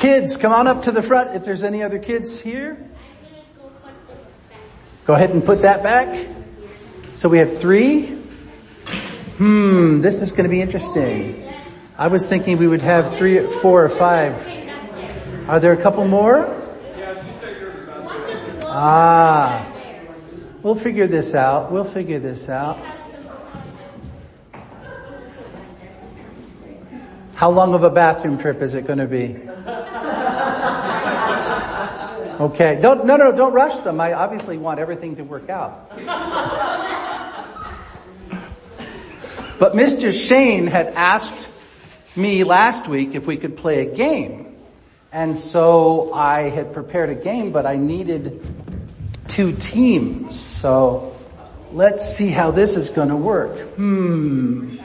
[0.00, 2.88] Kids, come on up to the front if there's any other kids here.
[5.04, 6.26] Go ahead and put that back.
[7.12, 8.06] So we have three.
[9.36, 11.46] Hmm, this is going to be interesting.
[11.98, 14.48] I was thinking we would have three, four or five.
[15.50, 16.48] Are there a couple more?
[18.64, 19.70] Ah,
[20.62, 21.70] we'll figure this out.
[21.70, 22.78] We'll figure this out.
[27.34, 29.49] How long of a bathroom trip is it going to be?
[32.40, 34.00] Okay, don't, no, no, don't rush them.
[34.00, 35.90] I obviously want everything to work out.
[39.58, 40.10] But Mr.
[40.10, 41.48] Shane had asked
[42.16, 44.56] me last week if we could play a game.
[45.12, 48.42] And so I had prepared a game, but I needed
[49.28, 50.40] two teams.
[50.40, 51.14] So
[51.72, 53.58] let's see how this is going to work.
[53.74, 54.78] Hmm.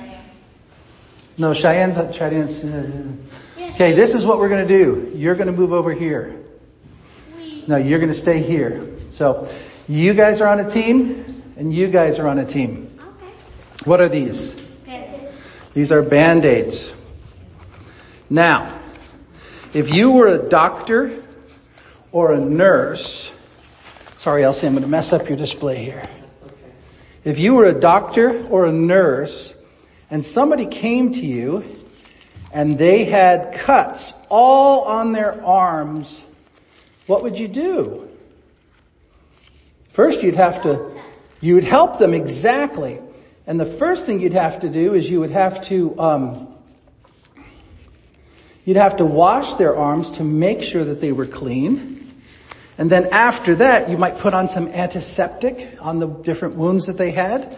[1.37, 2.61] No, Cheyenne's, Cheyenne's,
[3.75, 5.13] okay, this is what we're going to do.
[5.15, 6.44] You're going to move over here.
[7.67, 8.87] No, you're going to stay here.
[9.09, 9.51] So
[9.87, 12.99] you guys are on a team and you guys are on a team.
[12.99, 13.31] Okay.
[13.85, 14.55] What are these?
[15.73, 16.93] These are band-aids.
[18.29, 18.79] Now,
[19.73, 21.21] if you were a doctor
[22.13, 23.29] or a nurse,
[24.15, 26.01] sorry Elsie, I'm going to mess up your display here.
[27.25, 29.53] If you were a doctor or a nurse
[30.09, 31.65] and somebody came to you
[32.53, 36.24] and they had cuts all on their arms
[37.07, 38.09] what would you do?
[39.93, 40.91] First you'd have to,
[41.39, 42.99] you would help them exactly.
[43.47, 46.55] And the first thing you'd have to do is you would have to, um,
[48.65, 51.95] you'd have to wash their arms to make sure that they were clean.
[52.77, 56.97] And then after that, you might put on some antiseptic on the different wounds that
[56.97, 57.57] they had.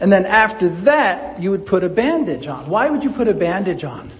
[0.00, 2.68] And then after that, you would put a bandage on.
[2.68, 4.12] Why would you put a bandage on?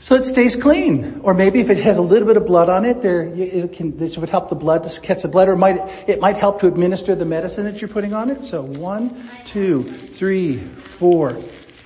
[0.00, 1.20] So it stays clean.
[1.22, 3.98] Or maybe if it has a little bit of blood on it, there, it can,
[3.98, 5.76] this would help the blood to catch the blood or might,
[6.08, 8.42] it might help to administer the medicine that you're putting on it.
[8.42, 11.38] So one, two, three, four.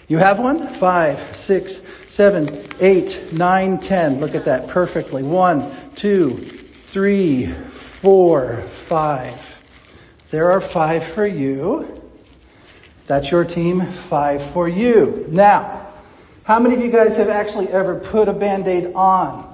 [0.06, 0.68] You have one?
[0.74, 4.20] Five, six, seven, eight, nine, ten.
[4.20, 5.24] Look at that perfectly.
[5.24, 9.62] One, two, three, four, five.
[10.30, 12.00] There are five for you.
[13.06, 13.84] That's your team.
[13.84, 15.26] Five for you.
[15.30, 15.93] Now,
[16.44, 19.50] how many of you guys have actually ever put a band-aid on?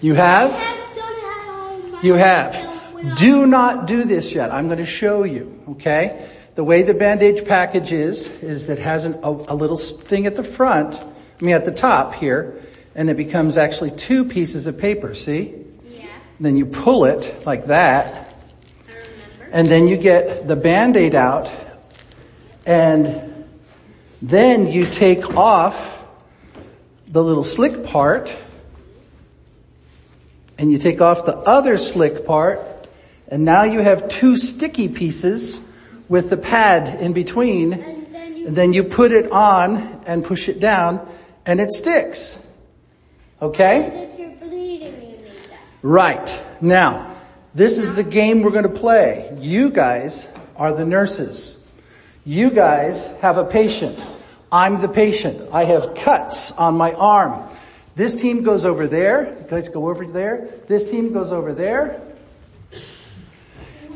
[0.00, 0.52] You have?
[2.02, 3.16] You have.
[3.16, 4.50] Do not do this yet.
[4.50, 6.26] I'm going to show you, okay?
[6.54, 10.36] The way the bandage package is, is that has an, a, a little thing at
[10.36, 12.62] the front, I mean at the top here,
[12.94, 15.54] and it becomes actually two pieces of paper, see?
[15.84, 16.06] Yeah.
[16.40, 18.34] Then you pull it like that,
[19.52, 21.50] and then you get the band-aid out,
[22.64, 23.25] and
[24.22, 26.04] then you take off
[27.06, 28.34] the little slick part
[30.58, 32.60] and you take off the other slick part
[33.28, 35.60] and now you have two sticky pieces
[36.08, 40.24] with the pad in between and then you, and then you put it on and
[40.24, 41.06] push it down
[41.44, 42.38] and it sticks.
[43.40, 44.06] Okay?
[45.82, 46.42] Right.
[46.60, 47.16] Now,
[47.54, 49.36] this is the game we're going to play.
[49.38, 51.55] You guys are the nurses.
[52.26, 54.04] You guys have a patient.
[54.50, 55.48] I'm the patient.
[55.52, 57.48] I have cuts on my arm.
[57.94, 59.26] This team goes over there.
[59.40, 60.48] You guys go over there.
[60.66, 62.02] This team goes over there.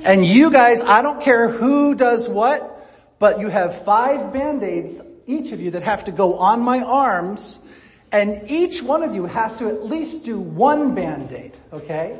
[0.04, 2.88] And you guys, I don't care who does what,
[3.18, 7.60] but you have five band-aids, each of you that have to go on my arms,
[8.12, 12.16] and each one of you has to at least do one band-aid, okay?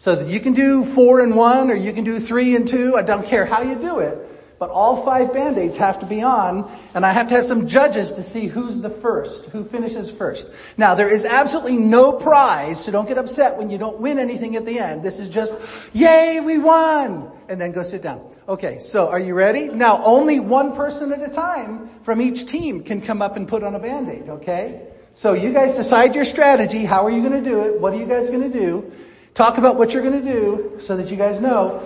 [0.00, 2.96] So that you can do four and one, or you can do three and two,
[2.96, 4.30] I don't care how you do it
[4.62, 8.12] but all five band-aids have to be on, and I have to have some judges
[8.12, 10.48] to see who's the first, who finishes first.
[10.76, 14.54] Now, there is absolutely no prize, so don't get upset when you don't win anything
[14.54, 15.02] at the end.
[15.02, 15.52] This is just,
[15.92, 17.28] yay, we won!
[17.48, 18.24] And then go sit down.
[18.48, 19.68] Okay, so are you ready?
[19.68, 23.64] Now, only one person at a time from each team can come up and put
[23.64, 24.86] on a band-aid, okay?
[25.14, 26.84] So you guys decide your strategy.
[26.84, 27.80] How are you to do it?
[27.80, 28.92] What are you guys to do?
[29.34, 31.84] Talk about what you're to do so that you guys know.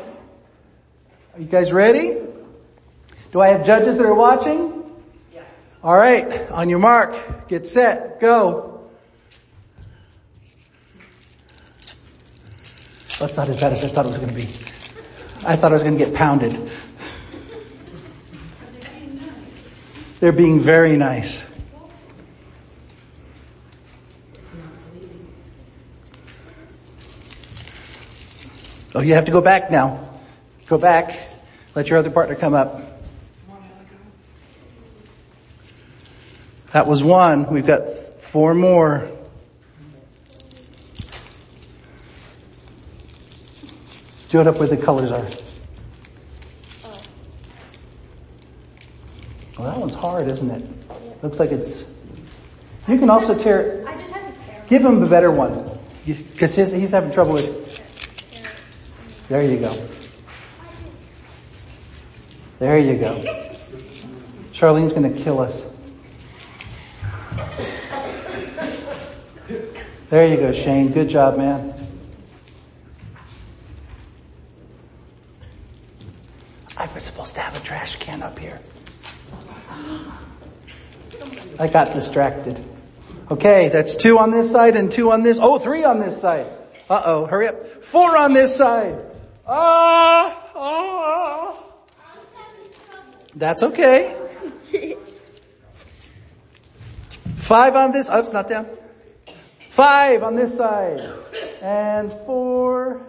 [1.33, 2.26] Are you guys ready?
[3.37, 4.83] Do I have judges that are watching?
[5.35, 5.43] Yeah.
[5.85, 8.89] All right, on your mark, get set, go.
[13.19, 14.49] That's not as bad as I thought it was going to be.
[15.47, 16.71] I thought I was going to get pounded.
[20.21, 21.45] They're being very nice.
[28.95, 30.09] Oh, you have to go back now.
[30.69, 31.29] Go back.
[31.75, 32.96] Let your other partner come up.
[36.77, 37.47] That was one.
[37.47, 39.11] We've got four more.
[44.29, 45.27] Do it up where the colors are.
[49.59, 51.23] Well, that one's hard, isn't it?
[51.23, 51.83] Looks like it's.
[52.87, 53.83] You can also tear.
[54.67, 57.81] Give him a better one, because he's having trouble with.
[59.31, 59.89] There you go.
[62.59, 63.15] There you go.
[64.53, 65.63] Charlene's going to kill us.
[70.09, 70.93] There you go, Shane.
[70.93, 71.75] Good job, man.
[76.77, 78.61] I was supposed to have a trash can up here.
[81.59, 82.63] I got distracted.
[83.31, 85.39] Okay, that's two on this side and two on this.
[85.43, 86.47] Oh, three on this side.
[86.89, 87.67] Uh oh, hurry up.
[87.83, 88.97] Four on this side.
[89.47, 91.63] Ah, ah.
[93.35, 94.17] That's okay.
[97.47, 98.11] Five on this.
[98.11, 98.67] oops, not down.
[99.71, 101.09] Five on this side.
[101.63, 103.07] And four.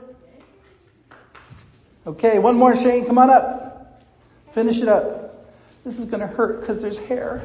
[2.06, 3.08] Okay, one more, Shane.
[3.08, 4.04] Come on up.
[4.52, 5.50] Finish it up.
[5.84, 7.42] This is going to hurt because there's hair.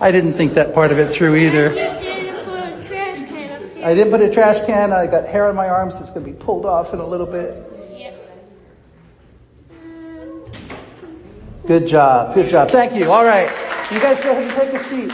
[0.00, 1.72] I didn't think that part of it through either.
[3.84, 4.94] I didn't put a trash can.
[4.94, 7.26] I got hair on my arms that's going to be pulled off in a little
[7.26, 7.75] bit.
[11.66, 12.34] Good job.
[12.36, 12.70] Good job.
[12.70, 13.10] Thank you.
[13.10, 13.50] All right.
[13.90, 15.08] You guys go ahead and take a seat.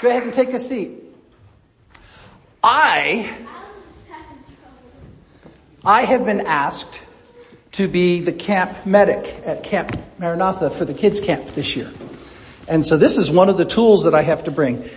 [0.00, 0.90] Go ahead and take a seat.
[2.64, 3.30] I,
[5.84, 7.02] I have been asked
[7.72, 11.92] to be the camp medic at Camp Maranatha for the kids camp this year.
[12.66, 14.88] And so this is one of the tools that I have to bring.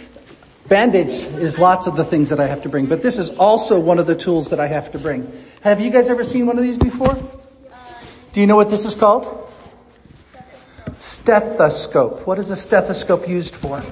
[0.69, 3.81] Band-aids is lots of the things that I have to bring, but this is also
[3.81, 5.29] one of the tools that I have to bring.
[5.61, 7.17] Have you guys ever seen one of these before?
[8.31, 9.50] Do you know what this is called?
[11.01, 12.27] Stethoscope.
[12.27, 13.83] What is a stethoscope used for?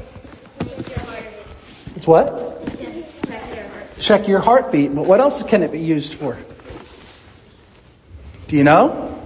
[1.96, 2.62] It's what?
[4.00, 4.94] Check your heartbeat.
[4.94, 6.38] But what else can it be used for?
[8.48, 9.26] Do you know?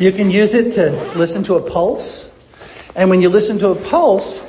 [0.00, 2.28] You can use it to listen to a pulse.
[2.96, 4.42] And when you listen to a pulse,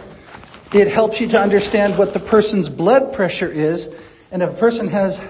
[0.73, 3.87] it helps you to understand what the person's blood pressure is.
[4.31, 5.21] And if a person has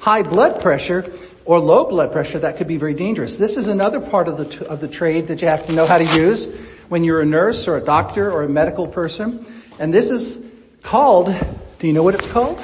[0.00, 1.10] high blood pressure
[1.44, 3.36] or low blood pressure, that could be very dangerous.
[3.36, 5.98] This is another part of the, of the trade that you have to know how
[5.98, 6.46] to use
[6.88, 9.44] when you're a nurse or a doctor or a medical person.
[9.78, 10.40] And this is
[10.82, 11.34] called,
[11.78, 12.60] do you know what it's called?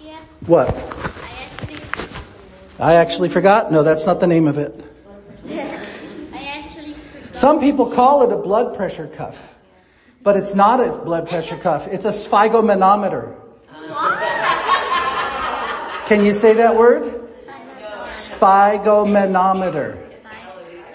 [0.00, 0.16] Yeah.
[0.46, 0.68] What?
[0.68, 1.80] I actually,
[2.78, 3.70] I actually forgot.
[3.70, 4.74] No, that's not the name of it.
[5.46, 5.50] I
[6.32, 7.34] actually forgot.
[7.36, 9.56] Some people call it a blood pressure cuff,
[10.22, 11.88] but it's not a blood pressure cuff.
[11.88, 13.34] It's a sphygomanometer.
[16.06, 17.27] Can you say that word?
[18.08, 20.04] Sphygomanometer.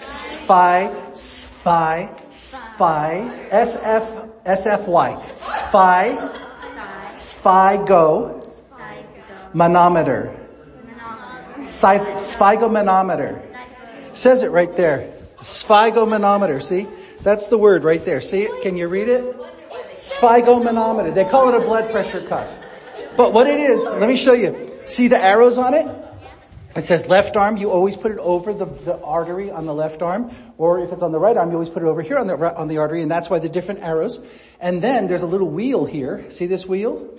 [0.00, 5.22] Sphy, sphy, sphy, S-F, S-F-Y.
[5.36, 6.18] Sphy,
[7.12, 8.44] sphygo,
[9.54, 10.36] manometer.
[11.64, 13.42] Sphy- Sphygomanometer.
[14.14, 15.14] Says it right there.
[15.38, 16.86] Sphygomanometer, see?
[17.22, 18.20] That's the word right there.
[18.20, 18.62] See it?
[18.62, 19.24] Can you read it?
[19.94, 21.14] Sphygomanometer.
[21.14, 22.50] They call it a blood pressure cuff.
[23.16, 24.68] But what it is, let me show you.
[24.84, 26.03] See the arrows on it?
[26.76, 30.02] It says left arm, you always put it over the, the artery on the left
[30.02, 32.26] arm, or if it's on the right arm, you always put it over here on
[32.26, 34.20] the, on the artery, and that's why the different arrows.
[34.60, 36.28] And then there's a little wheel here.
[36.30, 37.10] See this wheel?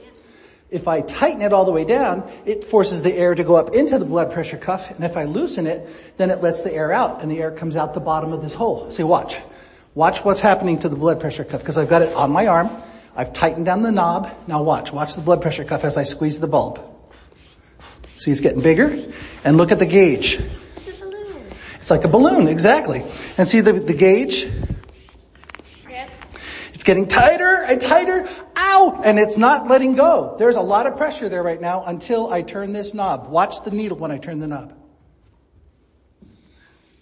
[0.70, 3.74] If I tighten it all the way down, it forces the air to go up
[3.74, 6.92] into the blood pressure cuff, and if I loosen it, then it lets the air
[6.92, 8.92] out, and the air comes out the bottom of this hole.
[8.92, 9.38] See, watch.
[9.94, 12.70] Watch what's happening to the blood pressure cuff, because I've got it on my arm.
[13.16, 14.36] I've tightened down the knob.
[14.48, 14.92] Now watch.
[14.92, 16.95] Watch the blood pressure cuff as I squeeze the bulb.
[18.18, 19.12] See, it's getting bigger.
[19.44, 20.40] And look at the gauge.
[20.78, 21.44] It's a balloon.
[21.76, 23.04] It's like a balloon, exactly.
[23.38, 24.50] And see the, the gauge?
[25.90, 26.10] Yep.
[26.74, 28.28] It's getting tighter and tighter.
[28.58, 29.02] Ow!
[29.04, 30.36] And it's not letting go.
[30.40, 33.28] There's a lot of pressure there right now until I turn this knob.
[33.28, 34.74] Watch the needle when I turn the knob.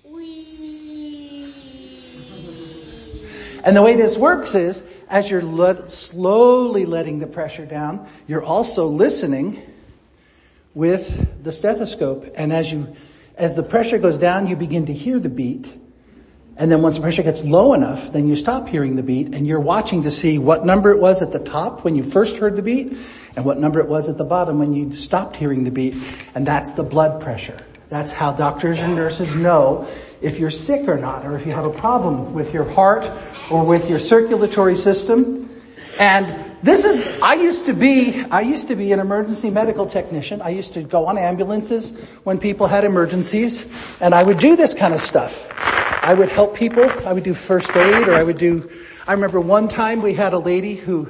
[0.03, 1.53] We.
[3.63, 8.43] And the way this works is, as you're let, slowly letting the pressure down, you're
[8.43, 9.61] also listening
[10.73, 12.25] with the stethoscope.
[12.35, 12.95] And as you,
[13.35, 15.77] as the pressure goes down, you begin to hear the beat.
[16.55, 19.47] And then once the pressure gets low enough, then you stop hearing the beat and
[19.47, 22.55] you're watching to see what number it was at the top when you first heard
[22.55, 22.95] the beat
[23.35, 25.95] and what number it was at the bottom when you stopped hearing the beat.
[26.35, 27.57] And that's the blood pressure.
[27.89, 29.87] That's how doctors and nurses know
[30.21, 33.11] if you're sick or not, or if you have a problem with your heart
[33.51, 35.49] or with your circulatory system.
[36.03, 40.41] And this is, I used to be, I used to be an emergency medical technician.
[40.41, 41.91] I used to go on ambulances
[42.25, 43.65] when people had emergencies
[44.01, 45.47] and I would do this kind of stuff.
[46.03, 46.83] I would help people.
[47.07, 48.69] I would do first aid or I would do,
[49.07, 51.07] I remember one time we had a lady who,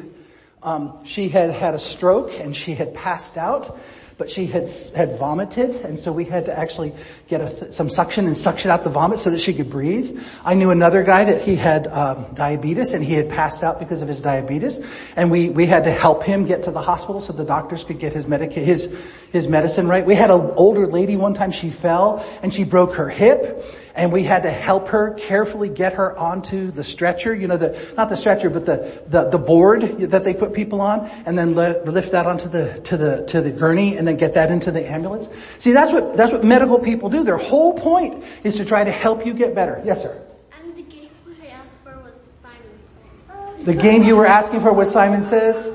[0.63, 3.75] Um, she had had a stroke and she had passed out,
[4.17, 6.93] but she had had vomited, and so we had to actually
[7.27, 10.19] get a, some suction and suction out the vomit so that she could breathe.
[10.43, 14.01] I knew another guy that he had um, diabetes and he had passed out because
[14.01, 14.79] of his diabetes,
[15.15, 17.99] and we we had to help him get to the hospital so the doctors could
[17.99, 18.95] get his medica- his
[19.31, 20.05] his medicine right.
[20.05, 23.63] We had an older lady one time she fell and she broke her hip,
[23.95, 27.93] and we had to help her carefully get her onto the stretcher, you know, the,
[27.95, 31.53] not the stretcher, but the, the, the board that they put people on and then
[31.53, 34.71] let, lift that onto the, to the, to the gurney and then get that into
[34.71, 35.29] the ambulance.
[35.59, 37.23] See, that's what, that's what medical people do.
[37.23, 39.79] Their whole point is to try to help you get better.
[39.85, 40.19] Yes, sir.
[40.59, 41.09] And the game
[41.43, 45.71] I asked for was Simon The game you were asking for was Simon Says?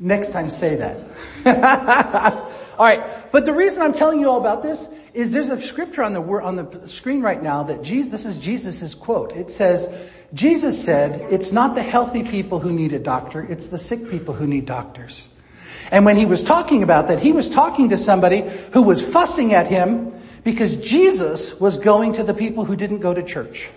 [0.00, 0.98] Next time say that.
[2.78, 6.12] Alright, but the reason I'm telling you all about this is there's a scripture on
[6.12, 9.32] the on the screen right now that Jesus, this is Jesus' quote.
[9.32, 9.88] It says,
[10.32, 14.32] Jesus said, it's not the healthy people who need a doctor, it's the sick people
[14.32, 15.28] who need doctors.
[15.90, 19.54] And when he was talking about that, he was talking to somebody who was fussing
[19.54, 20.12] at him
[20.44, 23.68] because Jesus was going to the people who didn't go to church.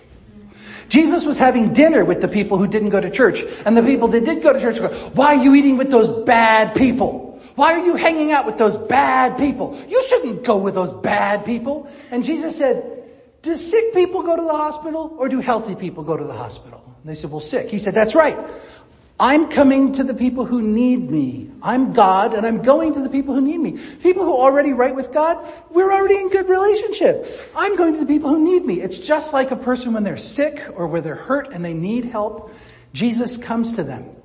[0.90, 3.44] Jesus was having dinner with the people who didn't go to church.
[3.66, 6.26] And the people that did go to church go, why are you eating with those
[6.26, 7.31] bad people?
[7.56, 9.80] Why are you hanging out with those bad people?
[9.88, 11.90] You shouldn't go with those bad people.
[12.10, 13.04] And Jesus said,
[13.42, 16.84] do sick people go to the hospital or do healthy people go to the hospital?
[16.86, 17.70] And they said, well, sick.
[17.70, 18.38] He said, that's right.
[19.20, 21.52] I'm coming to the people who need me.
[21.62, 23.78] I'm God and I'm going to the people who need me.
[24.02, 27.28] People who already right with God, we're already in good relationship.
[27.56, 28.82] I'm going to the people who need me.
[28.82, 32.06] It's just like a person when they're sick or when they're hurt and they need
[32.06, 32.52] help.
[32.94, 34.16] Jesus comes to them.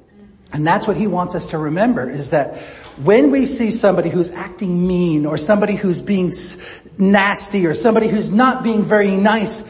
[0.52, 2.58] And that's what he wants us to remember is that
[3.02, 6.32] when we see somebody who's acting mean or somebody who's being
[6.98, 9.62] nasty or somebody who's not being very nice,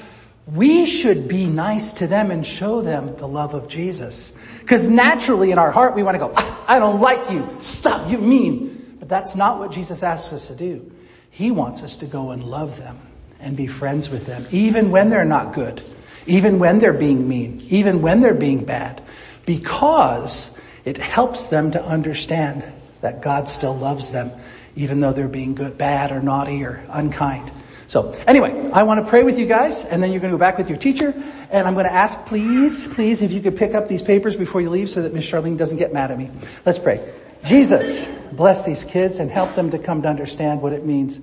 [0.47, 4.33] we should be nice to them and show them the love of Jesus.
[4.61, 7.49] Because naturally in our heart we want to go, ah, I don't like you.
[7.59, 8.97] Stop, you mean.
[9.01, 10.93] But that's not what Jesus asks us to do.
[11.31, 13.01] He wants us to go and love them
[13.41, 15.83] and be friends with them, even when they're not good,
[16.27, 19.03] even when they're being mean, even when they're being bad,
[19.45, 20.51] because
[20.87, 22.65] it helps them to understand
[23.03, 24.31] that God still loves them,
[24.77, 27.51] even though they're being good, bad or naughty or unkind.
[27.89, 30.41] So anyway, I want to pray with you guys and then you're going to go
[30.41, 31.13] back with your teacher
[31.51, 34.61] and I'm going to ask please, please if you could pick up these papers before
[34.61, 36.31] you leave so that Miss Charlene doesn't get mad at me.
[36.65, 37.13] Let's pray.
[37.45, 41.21] Jesus, bless these kids and help them to come to understand what it means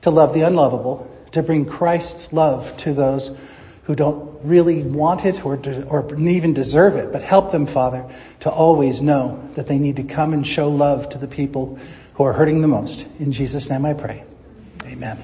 [0.00, 3.30] to love the unlovable, to bring Christ's love to those
[3.90, 8.48] who don't really want it or, or even deserve it, but help them, Father, to
[8.48, 11.76] always know that they need to come and show love to the people
[12.14, 13.04] who are hurting the most.
[13.18, 14.22] In Jesus' name I pray.
[14.86, 15.20] Amen.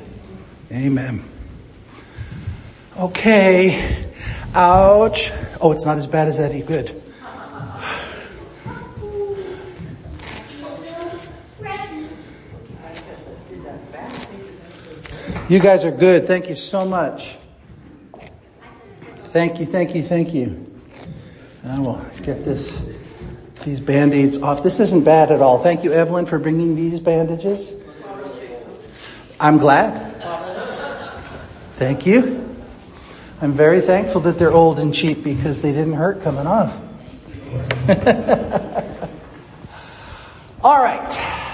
[0.73, 1.23] Amen.
[2.99, 4.05] Okay.
[4.53, 5.31] Ouch.
[5.61, 6.63] Oh, it's not as bad as Eddie.
[6.63, 7.01] Good.
[15.49, 16.27] You guys are good.
[16.27, 17.37] Thank you so much.
[19.37, 20.67] Thank you, thank you, thank you.
[21.63, 22.81] I will get this,
[23.65, 24.63] these band-aids off.
[24.63, 25.59] This isn't bad at all.
[25.59, 27.75] Thank you, Evelyn, for bringing these bandages.
[29.39, 30.23] I'm glad.
[31.73, 32.49] Thank you.
[33.43, 36.75] I'm very thankful that they're old and cheap because they didn't hurt coming off.
[40.63, 41.53] all right.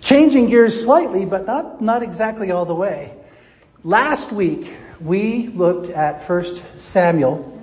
[0.00, 3.12] Changing gears slightly, but not, not exactly all the way.
[3.86, 7.62] Last week, we looked at 1 Samuel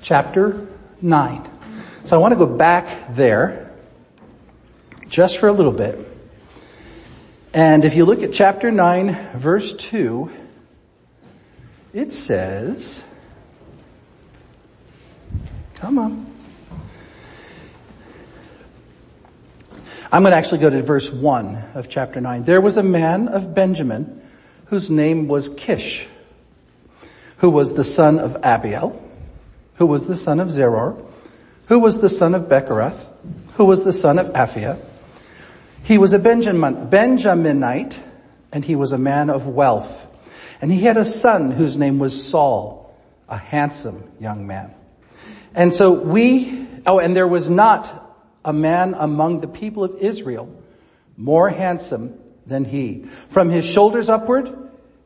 [0.00, 0.66] chapter
[1.02, 1.50] 9.
[2.04, 3.70] So I want to go back there
[5.10, 5.98] just for a little bit.
[7.52, 10.30] And if you look at chapter 9 verse 2,
[11.92, 13.04] it says,
[15.74, 16.26] come on.
[20.10, 22.44] I'm going to actually go to verse 1 of chapter 9.
[22.44, 24.19] There was a man of Benjamin
[24.70, 26.08] whose name was Kish,
[27.38, 29.02] who was the son of Abiel,
[29.74, 31.04] who was the son of Zeror,
[31.66, 33.08] who was the son of Bechorath,
[33.54, 34.80] who was the son of Aphiah.
[35.82, 37.98] He was a Benjamin, Benjaminite,
[38.52, 40.06] and he was a man of wealth.
[40.60, 42.94] And he had a son whose name was Saul,
[43.28, 44.72] a handsome young man.
[45.52, 48.08] And so we, oh, and there was not
[48.44, 50.48] a man among the people of Israel
[51.16, 52.19] more handsome
[52.50, 53.04] than he.
[53.30, 54.54] From his shoulders upward,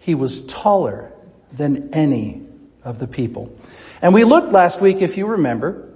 [0.00, 1.12] he was taller
[1.52, 2.42] than any
[2.82, 3.56] of the people.
[4.02, 5.88] And we looked last week, if you remember,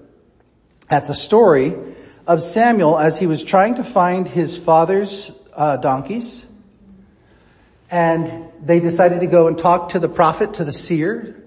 [0.88, 1.74] at the story
[2.26, 6.46] of Samuel as he was trying to find his father's uh, donkeys.
[7.90, 11.38] And they decided to go and talk to the prophet, to the seer,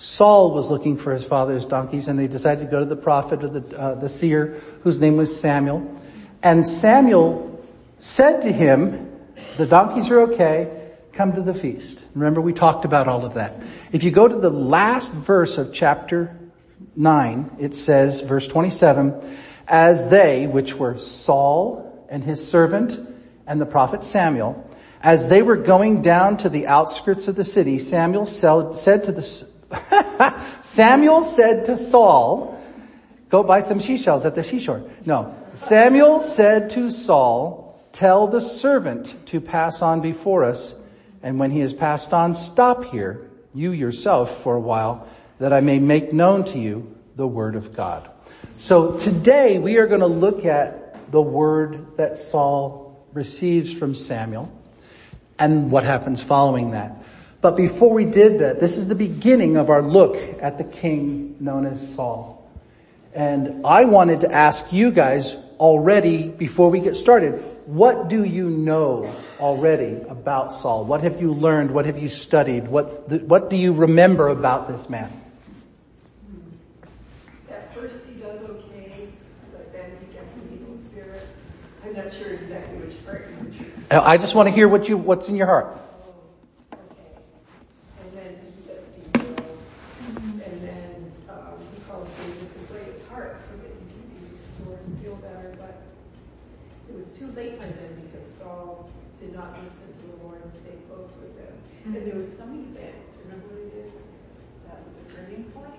[0.00, 3.42] Saul was looking for his father's donkeys and they decided to go to the prophet
[3.42, 6.00] or the, uh, the seer whose name was Samuel.
[6.40, 7.57] And Samuel
[7.98, 9.08] said to him,
[9.56, 12.04] the donkeys are okay, come to the feast.
[12.14, 13.60] Remember we talked about all of that.
[13.92, 16.36] If you go to the last verse of chapter
[16.94, 19.20] 9, it says, verse 27,
[19.66, 22.98] as they, which were Saul and his servant
[23.46, 24.64] and the prophet Samuel,
[25.02, 29.22] as they were going down to the outskirts of the city, Samuel said to the,
[30.62, 32.60] Samuel said to Saul,
[33.28, 34.88] go buy some seashells at the seashore.
[35.04, 35.36] No.
[35.54, 37.67] Samuel said to Saul,
[37.98, 40.72] tell the servant to pass on before us,
[41.20, 45.08] and when he has passed on, stop here, you yourself for a while,
[45.40, 48.08] that I may make known to you the word of God.
[48.56, 54.48] So today we are going to look at the word that Saul receives from Samuel
[55.36, 57.02] and what happens following that.
[57.40, 61.34] But before we did that, this is the beginning of our look at the king
[61.40, 62.48] known as Saul.
[63.12, 68.48] And I wanted to ask you guys already before we get started, what do you
[68.48, 70.86] know already about Saul?
[70.86, 71.70] What have you learned?
[71.70, 72.66] What have you studied?
[72.66, 75.12] What, what do you remember about this man?
[77.50, 79.08] At first he does okay,
[79.52, 81.28] but then he gets an evil spirit.
[81.84, 83.28] I'm not sure exactly which part
[83.90, 85.78] I just want to hear what you, what's in your heart.
[101.94, 102.94] And there was some event,
[103.24, 103.92] remember what it is?
[104.68, 105.72] That was a turning point?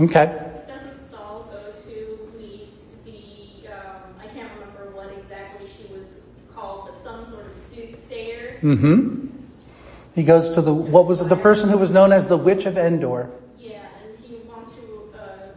[0.00, 0.26] Okay.
[0.68, 2.72] Doesn't Saul go to meet
[3.04, 6.14] the, um, I can't remember what exactly she was
[6.54, 8.60] called, but some sort of soothsayer?
[8.62, 9.26] Mm-hmm.
[10.14, 12.64] He goes to the, what was it, the person who was known as the Witch
[12.66, 13.28] of Endor.
[13.58, 15.50] Yeah, and he wants to, uh,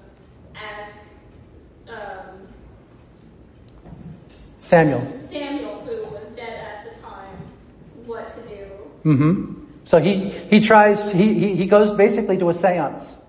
[0.55, 0.97] ask,
[1.87, 2.47] um,
[4.59, 5.01] Samuel.
[5.29, 7.37] Samuel, who was dead at the time,
[8.07, 8.65] what to do.
[9.05, 9.65] Mm-hmm.
[9.85, 13.20] So he, he tries, he, he, he goes basically to a seance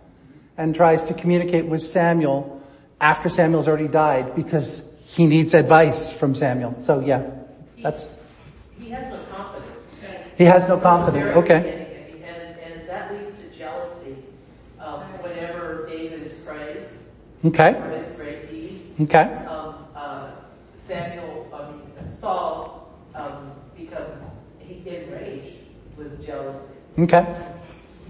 [0.63, 2.63] and tries to communicate with Samuel
[3.01, 6.77] after Samuel's already died because he needs advice from Samuel.
[6.81, 7.29] So yeah,
[7.83, 8.09] that's.
[8.79, 9.69] He has no confidence.
[10.39, 11.37] He has no confidence.
[11.37, 11.87] Okay.
[12.25, 14.17] And, and that leads to jealousy
[14.79, 16.95] um, whenever David is praised.
[17.45, 17.73] Okay.
[17.75, 19.01] For his great deeds.
[19.01, 19.27] Okay.
[19.47, 20.31] Um, uh,
[20.87, 24.19] Samuel, I mean, Saul um, becomes
[24.61, 25.59] he enraged
[25.97, 26.75] with jealousy.
[26.99, 27.27] Okay.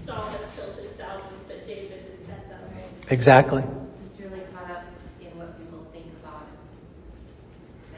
[0.05, 2.92] Saul has killed his thousands, but David has ten thousands.
[3.09, 3.61] Exactly.
[3.61, 4.85] He's really caught up
[5.21, 6.57] in what people think about him.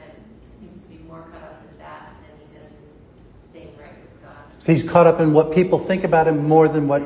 [0.02, 0.12] And
[0.58, 4.22] seems to be more caught up in that than he does in staying right with
[4.22, 4.34] God.
[4.60, 7.02] So he's caught up in what people think about him more than what,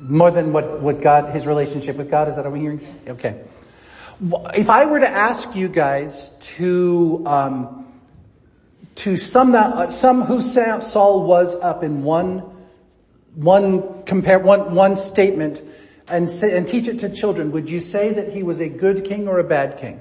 [0.00, 2.28] more than what, what God, his relationship with God.
[2.28, 2.80] Is that what I'm hearing?
[3.08, 3.42] Okay.
[4.54, 7.86] If I were to ask you guys to, um,
[8.96, 12.44] to sum that, uh, sum who Saul was up in one,
[13.34, 15.62] one compare, one, one statement
[16.10, 19.04] and say, and teach it to children, would you say that he was a good
[19.04, 20.00] king or a bad king?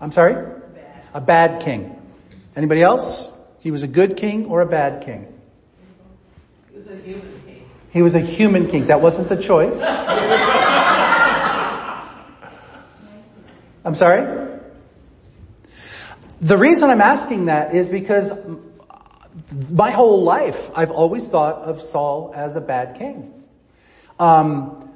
[0.00, 0.34] I'm sorry?
[0.34, 1.04] Bad.
[1.14, 2.00] A bad king.
[2.56, 3.28] Anybody else?
[3.60, 5.26] He was a good king or a bad king?
[6.70, 7.70] He was a human king.
[7.90, 8.86] He was a human king.
[8.86, 9.80] That wasn't the choice.
[13.84, 14.60] I'm sorry?
[16.40, 18.32] The reason I'm asking that is because
[19.70, 23.43] my whole life I've always thought of Saul as a bad king.
[24.18, 24.92] Um,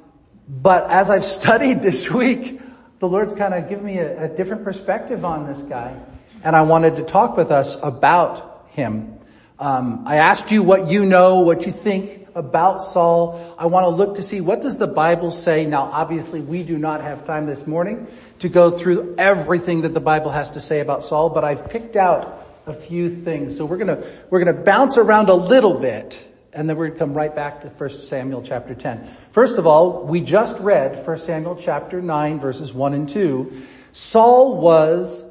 [0.47, 2.61] but as I've studied this week,
[2.99, 5.97] the Lord's kind of given me a, a different perspective on this guy,
[6.43, 9.19] and I wanted to talk with us about him.
[9.57, 13.55] Um, I asked you what you know, what you think about Saul.
[13.57, 15.65] I want to look to see what does the Bible say.
[15.65, 18.07] Now, obviously, we do not have time this morning
[18.39, 21.97] to go through everything that the Bible has to say about Saul, but I've picked
[21.97, 23.57] out a few things.
[23.57, 27.13] So we're gonna we're gonna bounce around a little bit, and then we're gonna come
[27.13, 29.07] right back to 1 Samuel chapter 10.
[29.31, 33.51] First of all, we just read 1 Samuel chapter 9, verses 1 and 2.
[33.91, 35.23] Saul was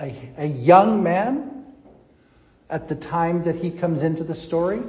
[0.00, 1.66] a, a young man
[2.70, 4.82] at the time that he comes into the story.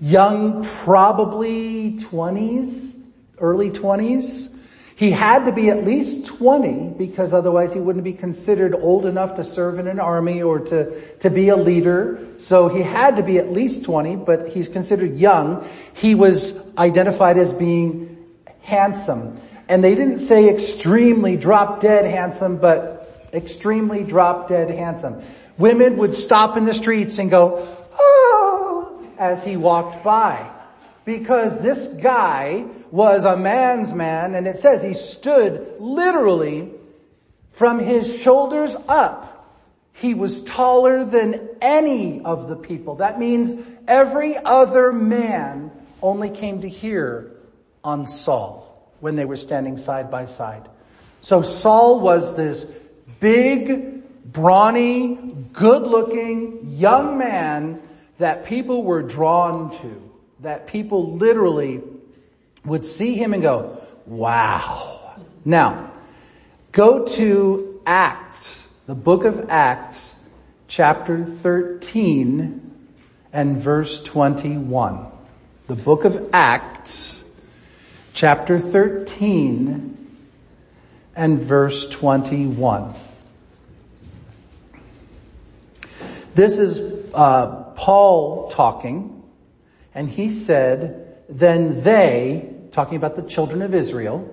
[0.00, 3.00] Young, probably 20s,
[3.38, 4.53] early 20s.
[4.96, 9.36] He had to be at least 20 because otherwise he wouldn't be considered old enough
[9.36, 12.24] to serve in an army or to, to be a leader.
[12.38, 15.68] So he had to be at least 20, but he's considered young.
[15.94, 18.24] He was identified as being
[18.62, 19.40] handsome.
[19.68, 25.24] And they didn't say extremely drop dead handsome, but extremely drop dead handsome.
[25.58, 27.66] Women would stop in the streets and go,
[27.98, 30.53] oh, as he walked by.
[31.04, 36.70] Because this guy was a man's man and it says he stood literally
[37.50, 39.30] from his shoulders up.
[39.92, 42.96] He was taller than any of the people.
[42.96, 43.54] That means
[43.86, 45.70] every other man
[46.02, 47.30] only came to here
[47.84, 50.68] on Saul when they were standing side by side.
[51.20, 52.66] So Saul was this
[53.20, 55.14] big, brawny,
[55.52, 57.80] good looking young man
[58.18, 60.03] that people were drawn to.
[60.44, 61.82] That people literally
[62.66, 65.16] would see him and go, wow.
[65.42, 65.90] Now,
[66.70, 70.14] go to Acts, the book of Acts,
[70.68, 72.60] chapter 13
[73.32, 75.06] and verse 21.
[75.66, 77.24] The book of Acts,
[78.12, 80.18] chapter 13
[81.16, 82.92] and verse 21.
[86.34, 89.13] This is uh, Paul talking,
[89.94, 94.30] and he said, then they, talking about the children of Israel,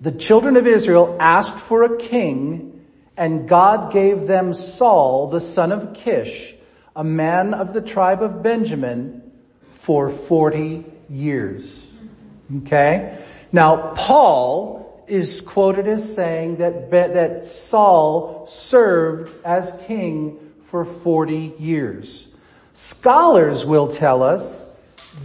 [0.00, 5.72] the children of Israel asked for a king, and God gave them Saul, the son
[5.72, 6.54] of Kish,
[6.94, 9.22] a man of the tribe of Benjamin,
[9.70, 11.86] for 40 years.
[12.58, 13.18] Okay?
[13.52, 22.28] Now, Paul is quoted as saying that, that Saul served as king for 40 years.
[22.74, 24.65] Scholars will tell us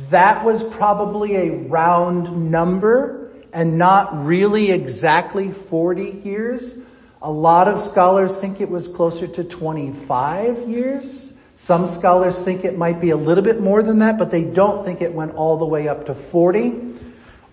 [0.10, 6.76] that was probably a round number and not really exactly 40 years.
[7.22, 11.34] A lot of scholars think it was closer to 25 years.
[11.56, 14.84] Some scholars think it might be a little bit more than that, but they don't
[14.84, 16.96] think it went all the way up to 40.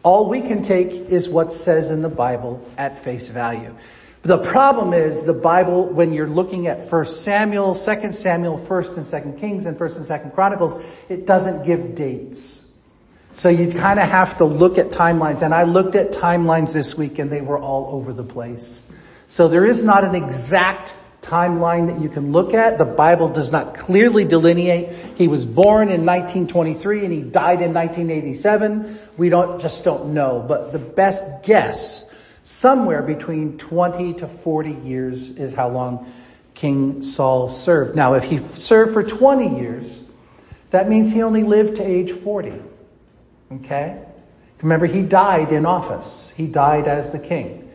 [0.03, 3.75] All we can take is what says in the Bible at face value.
[4.23, 9.07] The problem is the Bible, when you're looking at 1 Samuel, 2 Samuel, 1 and
[9.07, 12.65] 2 Kings, and 1 and 2 Chronicles, it doesn't give dates.
[13.33, 15.43] So you kind of have to look at timelines.
[15.43, 18.85] And I looked at timelines this week and they were all over the place.
[19.29, 22.79] So there is not an exact timeline that you can look at.
[22.79, 25.17] The Bible does not clearly delineate.
[25.17, 28.99] He was born in 1923 and he died in 1987.
[29.17, 30.45] We don't, just don't know.
[30.47, 32.05] But the best guess,
[32.49, 36.11] somewhere between 20 to 40 years is how long
[36.55, 37.95] King Saul served.
[37.95, 40.03] Now if he served for 20 years,
[40.71, 42.55] that means he only lived to age 40.
[43.53, 44.03] Okay?
[44.63, 46.33] Remember, he died in office.
[46.39, 47.71] He died as the king.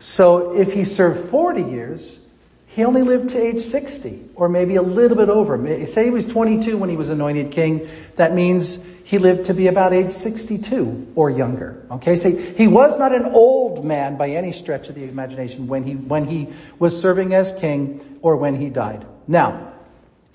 [0.00, 2.18] So if he served 40 years,
[2.66, 5.86] he only lived to age 60 or maybe a little bit over.
[5.86, 7.88] Say he was 22 when he was anointed king.
[8.16, 11.86] That means he lived to be about age 62 or younger.
[11.90, 12.16] Okay.
[12.16, 15.94] So he was not an old man by any stretch of the imagination when he,
[15.94, 16.48] when he
[16.78, 19.06] was serving as king or when he died.
[19.28, 19.72] Now,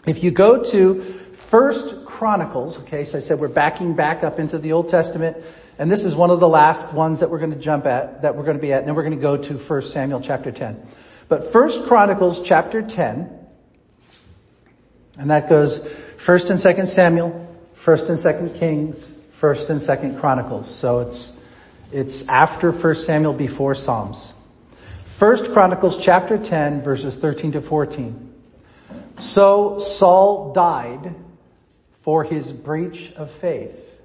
[0.08, 4.58] if you go to First Chronicles, okay, so I said we're backing back up into
[4.58, 5.38] the Old Testament,
[5.78, 8.36] and this is one of the last ones that we're going to jump at, that
[8.36, 10.52] we're going to be at, and then we're going to go to First Samuel chapter
[10.52, 10.88] 10.
[11.32, 13.30] But First Chronicles chapter 10,
[15.17, 15.80] and that goes
[16.17, 20.70] First and Second Samuel, First and Second Kings, First and Second Chronicles.
[20.70, 21.32] So it's,
[21.89, 24.34] it's after First Samuel, before Psalms.
[25.06, 28.34] First Chronicles chapter 10 verses 13 to 14.
[29.20, 31.15] So Saul died
[32.02, 34.02] for his breach of faith.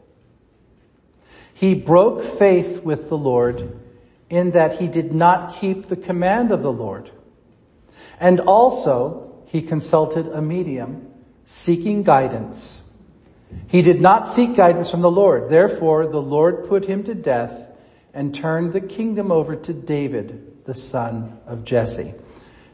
[1.55, 3.77] He broke faith with the Lord
[4.31, 7.11] in that he did not keep the command of the Lord.
[8.21, 11.13] And also, he consulted a medium
[11.45, 12.81] seeking guidance.
[13.69, 15.51] He did not seek guidance from the Lord.
[15.51, 17.71] Therefore, the Lord put him to death
[18.13, 22.15] and turned the kingdom over to David, the son of Jesse.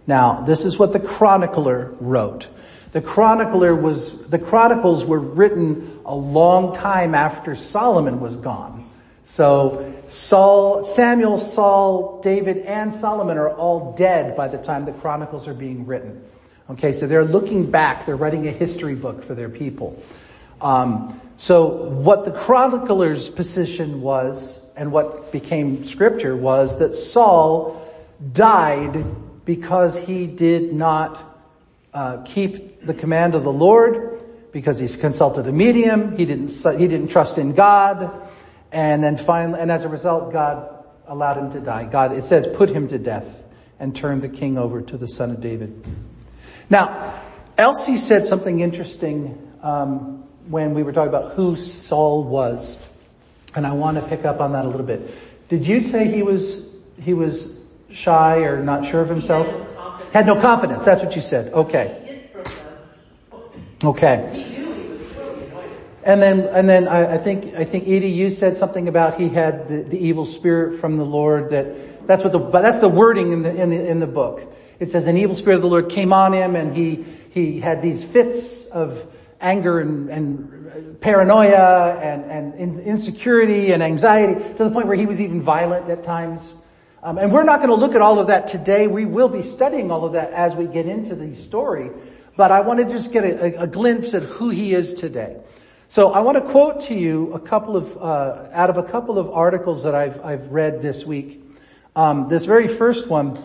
[0.07, 2.49] Now, this is what the chronicler wrote.
[2.93, 8.89] The chronicler was, the chronicles were written a long time after Solomon was gone.
[9.33, 15.49] So Saul, Samuel, Saul, David, and Solomon are all dead by the time the Chronicles
[15.49, 16.23] are being written.
[16.69, 20.03] Okay, so they're looking back, they're writing a history book for their people.
[20.61, 27.91] Um, so what the chronicler's position was, and what became scripture was that Saul
[28.35, 29.03] died
[29.47, 31.25] because he did not
[31.95, 36.87] uh, keep the command of the Lord, because he's consulted a medium, he didn't, he
[36.87, 38.22] didn't trust in God,
[38.73, 41.85] and then finally, and as a result, God allowed him to die.
[41.85, 43.45] God, it says, put him to death
[43.79, 45.87] and turned the king over to the son of David.
[46.71, 47.21] Now,
[47.59, 52.79] Elsie said something interesting um, when we were talking about who Saul was,
[53.55, 55.49] and I want to pick up on that a little bit.
[55.49, 56.67] Did you say he was
[56.99, 57.53] he was
[57.91, 59.47] shy or not sure of himself?
[59.47, 60.13] Had no confidence.
[60.15, 60.85] Had no confidence.
[60.85, 61.53] That's what you said.
[61.53, 62.01] Okay.
[62.01, 63.59] He hid from them.
[63.85, 64.31] Okay.
[64.33, 65.81] He knew he was really anointed.
[66.05, 69.29] And then, and then I, I think, I think Edie, you said something about he
[69.29, 72.89] had the, the evil spirit from the Lord that, that's what the, but that's the
[72.89, 74.53] wording in the, in the, in the book.
[74.81, 77.83] It says an evil spirit of the Lord came on him and he, he had
[77.83, 79.07] these fits of
[79.41, 85.21] anger and, and paranoia and, and insecurity and anxiety to the point where he was
[85.21, 86.53] even violent at times.
[87.05, 88.89] Um, and we're not going to look at all of that today.
[88.89, 91.91] We will be studying all of that as we get into the story.
[92.37, 95.37] But I want to just get a, a glimpse at who he is today.
[95.93, 99.19] So I want to quote to you a couple of, uh, out of a couple
[99.19, 101.45] of articles that I've, I've read this week.
[101.95, 103.39] Um, this very first one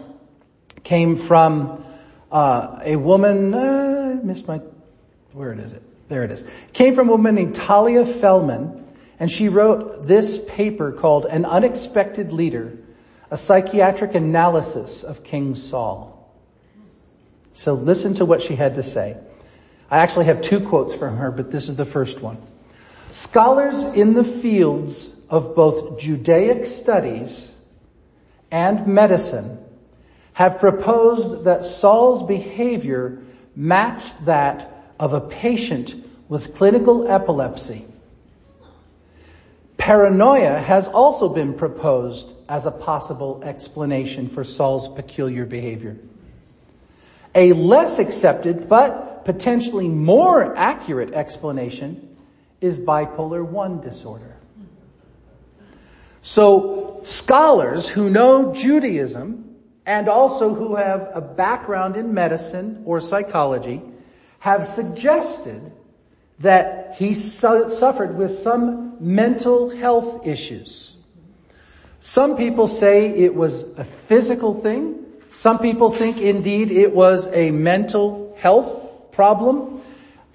[0.81, 1.83] came from
[2.31, 4.61] uh, a woman, uh, missed my,
[5.33, 5.83] where is it?
[6.07, 6.45] There it is.
[6.71, 8.87] Came from a woman named Talia Feldman,
[9.19, 12.77] and she wrote this paper called An Unexpected Leader,
[13.29, 16.33] a psychiatric analysis of King Saul.
[17.51, 19.17] So listen to what she had to say.
[19.89, 22.37] I actually have two quotes from her, but this is the first one.
[23.11, 27.51] Scholars in the fields of both Judaic studies
[28.51, 29.59] and medicine
[30.33, 33.21] have proposed that Saul's behavior
[33.55, 35.95] matched that of a patient
[36.29, 37.85] with clinical epilepsy.
[39.77, 45.97] Paranoia has also been proposed as a possible explanation for Saul's peculiar behavior.
[47.33, 52.15] A less accepted but potentially more accurate explanation
[52.61, 54.37] is bipolar 1 disorder.
[56.21, 63.81] So scholars who know Judaism and also who have a background in medicine or psychology
[64.39, 65.73] have suggested
[66.39, 70.95] that he su- suffered with some mental health issues.
[71.99, 75.03] Some people say it was a physical thing.
[75.31, 78.86] Some people think indeed it was a mental health
[79.17, 79.81] problem?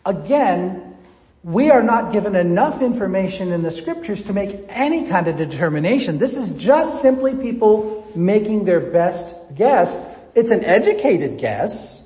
[0.05, 0.97] Again,
[1.45, 6.19] we are not given enough information in the scriptures to make any kind of determination.
[6.19, 9.99] This is just simply people making their best guess.
[10.35, 12.03] It's an educated guess,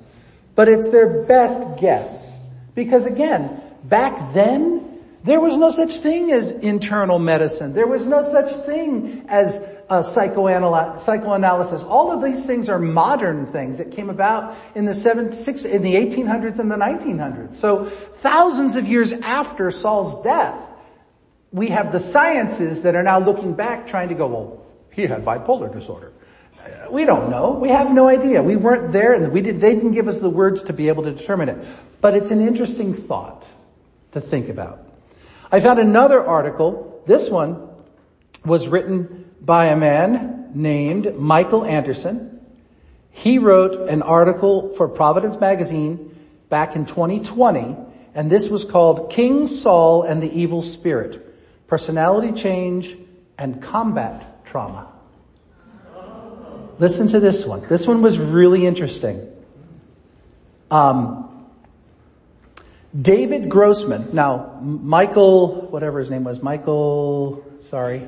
[0.55, 2.31] but it's their best guess.
[2.75, 4.86] Because again, back then,
[5.27, 7.73] there was no such thing as internal medicine.
[7.73, 9.57] There was no such thing as
[9.89, 11.83] uh, psychoanalysis.
[11.83, 15.81] All of these things are modern things that came about in the seven, six, in
[15.81, 17.55] the 1800s and the 1900s.
[17.55, 20.71] So thousands of years after Saul's death,
[21.51, 25.25] we have the sciences that are now looking back trying to go, well, he had
[25.25, 26.13] bipolar disorder.
[26.89, 27.51] We don't know.
[27.51, 28.43] We have no idea.
[28.43, 31.03] We weren't there and we did, they didn't give us the words to be able
[31.03, 31.65] to determine it.
[32.01, 33.45] But it's an interesting thought
[34.11, 34.86] to think about.
[35.51, 37.01] I found another article.
[37.05, 37.69] This one
[38.45, 42.41] was written by a man named Michael Anderson.
[43.11, 46.15] He wrote an article for Providence Magazine
[46.49, 47.75] back in 2020,
[48.13, 51.23] and this was called King Saul and the Evil Spirit,
[51.67, 52.97] Personality Change
[53.37, 54.91] and Combat Trauma.
[56.79, 57.65] Listen to this one.
[57.67, 59.31] This one was really interesting.
[60.69, 61.26] Um,
[62.99, 64.09] David Grossman.
[64.13, 68.07] Now, Michael, whatever his name was, Michael, sorry,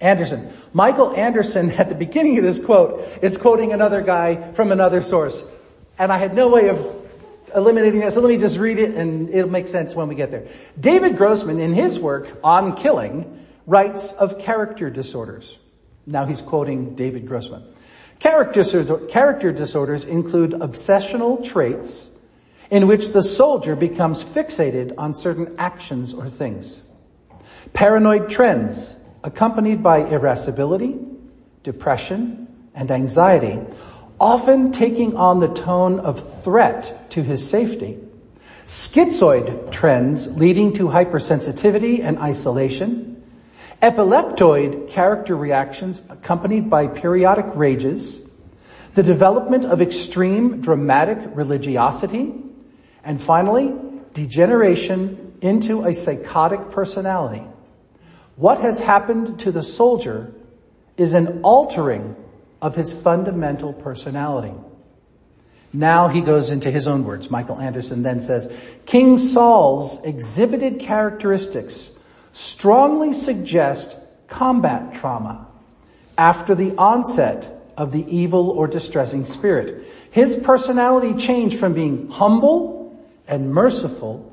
[0.00, 0.52] Anderson.
[0.72, 5.44] Michael Anderson at the beginning of this quote is quoting another guy from another source.
[5.98, 7.00] And I had no way of
[7.54, 10.30] eliminating that, so let me just read it and it'll make sense when we get
[10.30, 10.46] there.
[10.78, 15.58] David Grossman in his work on killing writes of character disorders.
[16.06, 17.64] Now he's quoting David Grossman.
[18.20, 22.09] Character, character disorders include obsessional traits
[22.70, 26.80] in which the soldier becomes fixated on certain actions or things.
[27.72, 30.98] Paranoid trends accompanied by irascibility,
[31.62, 33.60] depression, and anxiety,
[34.20, 37.98] often taking on the tone of threat to his safety.
[38.66, 43.20] Schizoid trends leading to hypersensitivity and isolation.
[43.82, 48.20] Epileptoid character reactions accompanied by periodic rages.
[48.94, 52.34] The development of extreme dramatic religiosity.
[53.04, 53.74] And finally,
[54.12, 57.44] degeneration into a psychotic personality.
[58.36, 60.32] What has happened to the soldier
[60.96, 62.16] is an altering
[62.60, 64.54] of his fundamental personality.
[65.72, 67.30] Now he goes into his own words.
[67.30, 71.90] Michael Anderson then says, King Saul's exhibited characteristics
[72.32, 75.46] strongly suggest combat trauma
[76.18, 79.86] after the onset of the evil or distressing spirit.
[80.10, 82.79] His personality changed from being humble
[83.30, 84.26] and merciful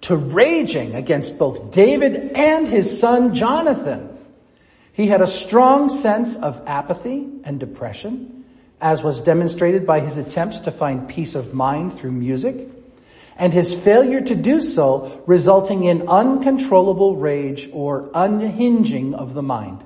[0.00, 4.08] to raging against both David and his son Jonathan.
[4.92, 8.44] He had a strong sense of apathy and depression,
[8.80, 12.68] as was demonstrated by his attempts to find peace of mind through music.
[13.36, 19.82] and his failure to do so resulting in uncontrollable rage or unhinging of the mind.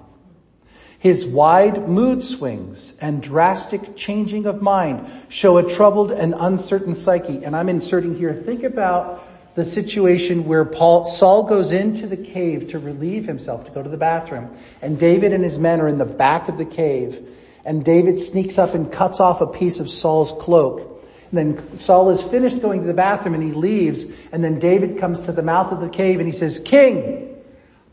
[0.99, 7.45] His wide mood swings and drastic changing of mind show a troubled and uncertain psyche.
[7.45, 9.23] And I'm inserting here, think about
[9.57, 13.89] the situation where Paul, Saul goes into the cave to relieve himself, to go to
[13.89, 17.27] the bathroom, and David and his men are in the back of the cave,
[17.65, 21.03] and David sneaks up and cuts off a piece of Saul's cloak.
[21.31, 24.99] And then Saul is finished going to the bathroom and he leaves, and then David
[24.99, 27.43] comes to the mouth of the cave and he says, King,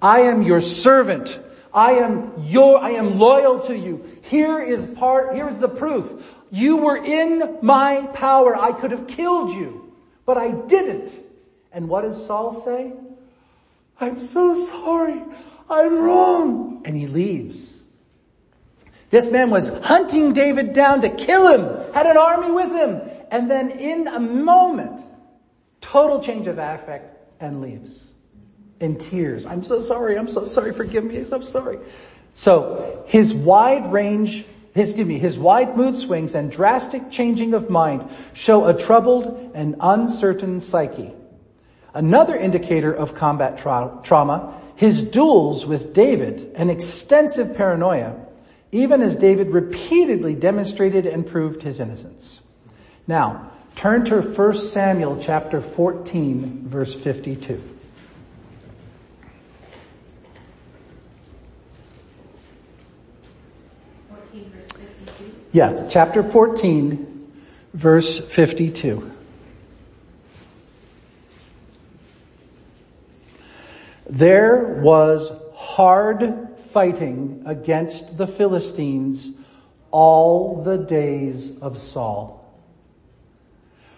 [0.02, 1.40] I am your servant.
[1.74, 4.06] I am your, I am loyal to you.
[4.22, 6.36] Here is part, here is the proof.
[6.52, 8.56] You were in my power.
[8.56, 9.92] I could have killed you,
[10.26, 11.12] but I didn't.
[11.72, 12.94] And what does Saul say?
[14.00, 15.20] I'm so sorry.
[15.70, 16.84] I'm wrong.
[16.86, 17.72] And he leaves.
[19.10, 23.50] This man was hunting David down to kill him, had an army with him, and
[23.50, 25.04] then in a moment,
[25.82, 28.13] total change of affect and leaves
[28.80, 29.46] in tears.
[29.46, 30.18] I'm so sorry.
[30.18, 30.74] I'm so sorry.
[30.74, 31.18] Forgive me.
[31.18, 31.80] I'm so sorry.
[32.34, 37.70] So his wide range, his, excuse me, his wide mood swings and drastic changing of
[37.70, 41.14] mind show a troubled and uncertain psyche.
[41.94, 48.20] Another indicator of combat tra- trauma, his duels with David and extensive paranoia,
[48.72, 52.40] even as David repeatedly demonstrated and proved his innocence.
[53.06, 57.73] Now, turn to 1 Samuel chapter 14 verse 52.
[65.54, 67.32] Yeah, chapter 14,
[67.76, 69.12] verse 52.
[74.10, 79.30] There was hard fighting against the Philistines
[79.92, 82.52] all the days of Saul.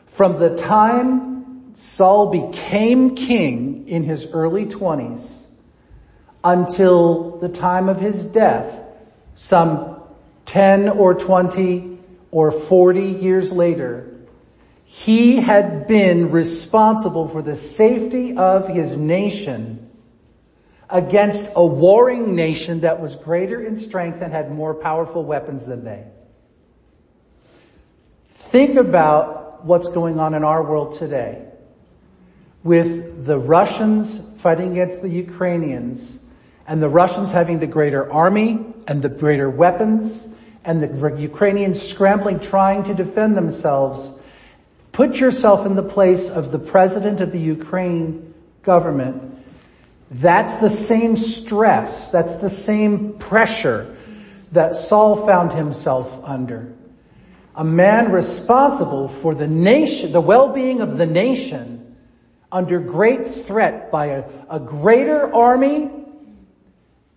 [0.08, 5.41] From the time Saul became king in his early twenties
[6.44, 8.84] until the time of his death,
[9.36, 9.95] some
[10.56, 12.00] 10 or 20
[12.32, 14.10] or 40 years later,
[14.86, 19.89] he had been responsible for the safety of his nation
[20.89, 25.84] against a warring nation that was greater in strength and had more powerful weapons than
[25.84, 26.06] they.
[28.32, 31.50] Think about what's going on in our world today
[32.63, 36.18] with the Russians fighting against the Ukrainians
[36.65, 40.30] and the Russians having the greater army and the greater weapons
[40.65, 44.12] and the Ukrainians scrambling trying to defend themselves.
[44.91, 49.36] Put yourself in the place of the president of the Ukraine government
[50.12, 53.95] that's the same stress, that's the same pressure
[54.51, 56.73] that Saul found himself under.
[57.56, 61.95] A man responsible for the nation, the well-being of the nation
[62.51, 65.89] under great threat by a, a greater army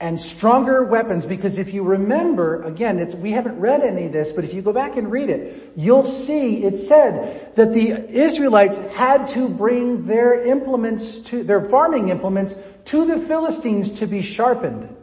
[0.01, 4.45] and stronger weapons because if you remember, again, we haven't read any of this, but
[4.45, 9.27] if you go back and read it, you'll see it said that the Israelites had
[9.29, 12.55] to bring their implements to, their farming implements
[12.87, 14.95] to the Philistines to be sharpened.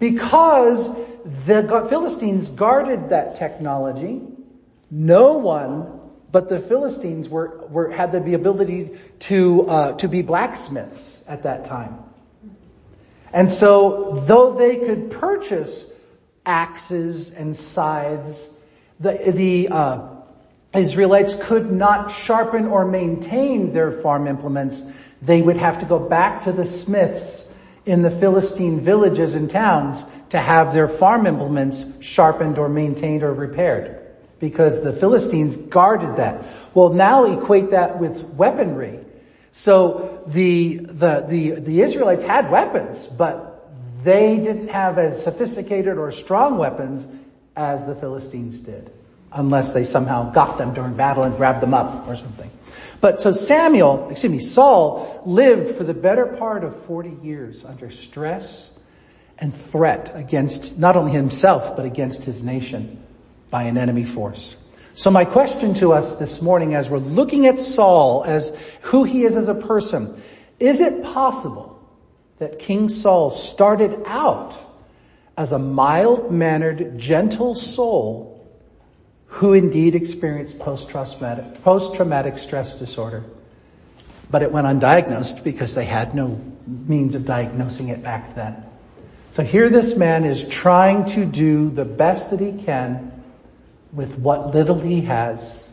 [0.00, 0.88] Because
[1.46, 4.20] the Philistines guarded that technology,
[4.90, 6.00] no one
[6.32, 11.66] but the Philistines were, were had the ability to, uh, to be blacksmiths at that
[11.66, 11.98] time.
[13.32, 15.90] And so, though they could purchase
[16.44, 18.50] axes and scythes,
[19.00, 20.08] the, the uh,
[20.74, 24.82] Israelites could not sharpen or maintain their farm implements.
[25.20, 27.46] They would have to go back to the smiths
[27.84, 33.32] in the Philistine villages and towns to have their farm implements sharpened or maintained or
[33.32, 33.98] repaired
[34.38, 36.44] because the Philistines guarded that.
[36.74, 39.00] Well, now equate that with weaponry.
[39.52, 43.70] So the, the, the, the Israelites had weapons, but
[44.02, 47.06] they didn't have as sophisticated or strong weapons
[47.54, 48.90] as the Philistines did.
[49.30, 52.50] Unless they somehow got them during battle and grabbed them up or something.
[53.00, 57.90] But so Samuel, excuse me, Saul lived for the better part of 40 years under
[57.90, 58.70] stress
[59.38, 63.02] and threat against not only himself, but against his nation
[63.50, 64.56] by an enemy force.
[64.94, 69.24] So my question to us this morning as we're looking at Saul as who he
[69.24, 70.20] is as a person,
[70.60, 71.80] is it possible
[72.38, 74.54] that King Saul started out
[75.36, 78.46] as a mild-mannered, gentle soul
[79.26, 83.24] who indeed experienced post-traumatic, stress disorder,
[84.30, 88.62] but it went undiagnosed because they had no means of diagnosing it back then.
[89.30, 93.21] So here this man is trying to do the best that he can
[93.92, 95.68] with what little he has.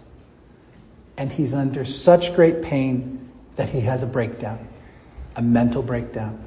[1.18, 4.66] and he's under such great pain that he has a breakdown,
[5.36, 6.42] a mental breakdown.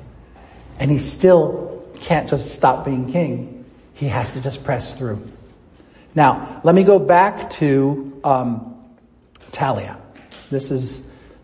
[0.78, 3.66] And he still can't just stop being king.
[3.92, 5.22] He has to just press through.
[6.14, 8.82] Now, let me go back to um,
[9.50, 9.98] Talia.
[10.50, 11.02] This is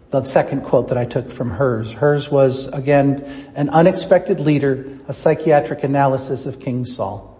[0.09, 1.93] the second quote that I took from hers.
[1.93, 7.38] Hers was, again, an unexpected leader, a psychiatric analysis of King Saul.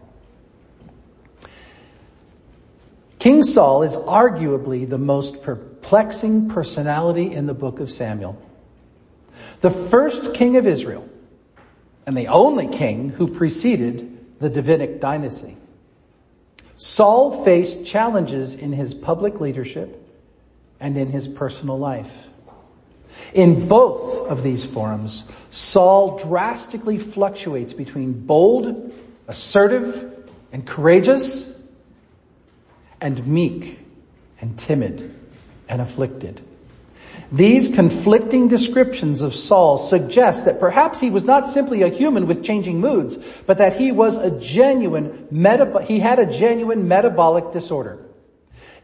[3.19, 8.41] King Saul is arguably the most perplexing personality in the book of Samuel.
[9.61, 11.09] The first king of Israel,
[12.07, 15.57] and the only king who preceded the Davidic dynasty.
[16.77, 20.01] Saul faced challenges in his public leadership
[20.79, 22.29] and in his personal life.
[23.35, 28.93] In both of these forums, Saul drastically fluctuates between bold,
[29.27, 30.15] assertive,
[30.53, 31.53] and courageous,
[33.01, 33.81] and meek,
[34.41, 35.15] and timid,
[35.69, 36.41] and afflicted.
[37.31, 42.43] These conflicting descriptions of Saul suggest that perhaps he was not simply a human with
[42.43, 45.29] changing moods, but that he was a genuine
[45.87, 47.99] he had a genuine metabolic disorder.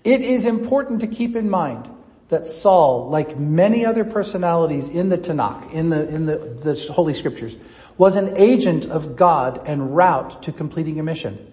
[0.05, 1.89] It is important to keep in mind
[2.29, 7.15] that Saul, like many other personalities in the Tanakh, in the, in the, the Holy
[7.15, 7.55] Scriptures,
[7.97, 11.53] was an agent of God and route to completing a mission.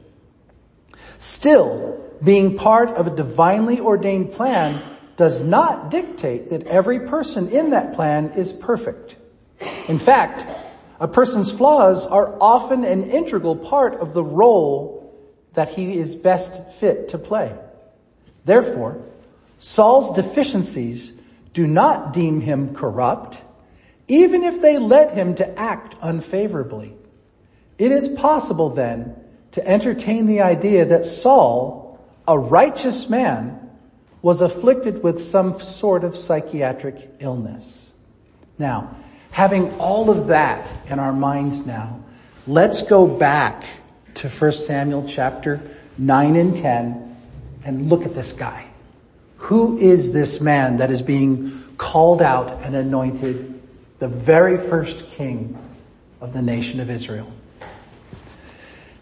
[1.22, 4.82] Still, being part of a divinely ordained plan
[5.18, 9.18] does not dictate that every person in that plan is perfect.
[9.88, 10.50] In fact,
[11.00, 15.16] a person's flaws are often an integral part of the role
[15.54, 17.56] that he is best fit to play.
[18.44, 19.00] Therefore,
[19.60, 21.14] Saul's deficiencies
[21.54, 23.40] do not deem him corrupt,
[24.08, 26.96] even if they led him to act unfavorably.
[27.78, 29.21] It is possible then
[29.52, 33.58] to entertain the idea that Saul, a righteous man,
[34.22, 37.90] was afflicted with some sort of psychiatric illness.
[38.58, 38.96] Now,
[39.32, 42.04] having all of that in our minds now,
[42.48, 43.64] let's go back
[44.16, 45.60] to 1 Samuel chapter
[45.98, 47.16] 9 and 10
[47.64, 48.68] and look at this guy.
[49.38, 53.60] Who is this man that is being called out and anointed
[54.00, 55.58] the very first king
[56.20, 57.32] of the nation of Israel?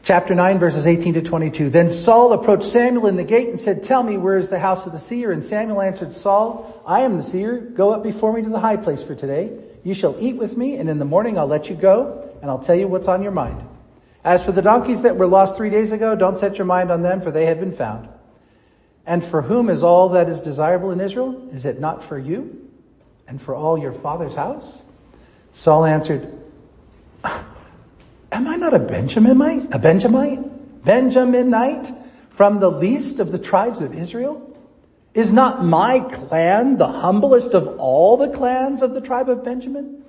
[0.09, 1.69] Chapter 9 verses 18 to 22.
[1.69, 4.87] Then Saul approached Samuel in the gate and said, tell me where is the house
[4.87, 5.31] of the seer?
[5.31, 7.59] And Samuel answered Saul, I am the seer.
[7.59, 9.55] Go up before me to the high place for today.
[9.83, 12.57] You shall eat with me and in the morning I'll let you go and I'll
[12.57, 13.63] tell you what's on your mind.
[14.23, 17.03] As for the donkeys that were lost three days ago, don't set your mind on
[17.03, 18.09] them for they have been found.
[19.05, 21.49] And for whom is all that is desirable in Israel?
[21.51, 22.67] Is it not for you
[23.27, 24.81] and for all your father's house?
[25.51, 26.35] Saul answered,
[28.31, 29.73] Am I not a Benjaminite?
[29.73, 30.83] A Benjamite?
[30.83, 31.95] Benjaminite
[32.29, 34.45] from the least of the tribes of Israel?
[35.13, 40.03] Is not my clan the humblest of all the clans of the tribe of Benjamin?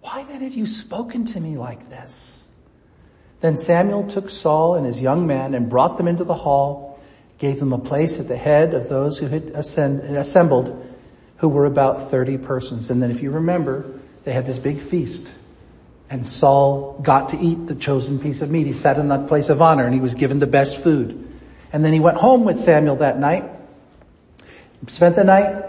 [0.00, 2.42] Why then have you spoken to me like this?
[3.40, 7.00] Then Samuel took Saul and his young man and brought them into the hall,
[7.38, 10.94] gave them a place at the head of those who had assembled,
[11.36, 12.90] who were about 30 persons.
[12.90, 13.84] And then if you remember,
[14.24, 15.26] they had this big feast
[16.12, 18.66] and Saul got to eat the chosen piece of meat.
[18.66, 21.26] He sat in that place of honor and he was given the best food.
[21.72, 23.44] And then he went home with Samuel that night,
[24.88, 25.64] spent the night,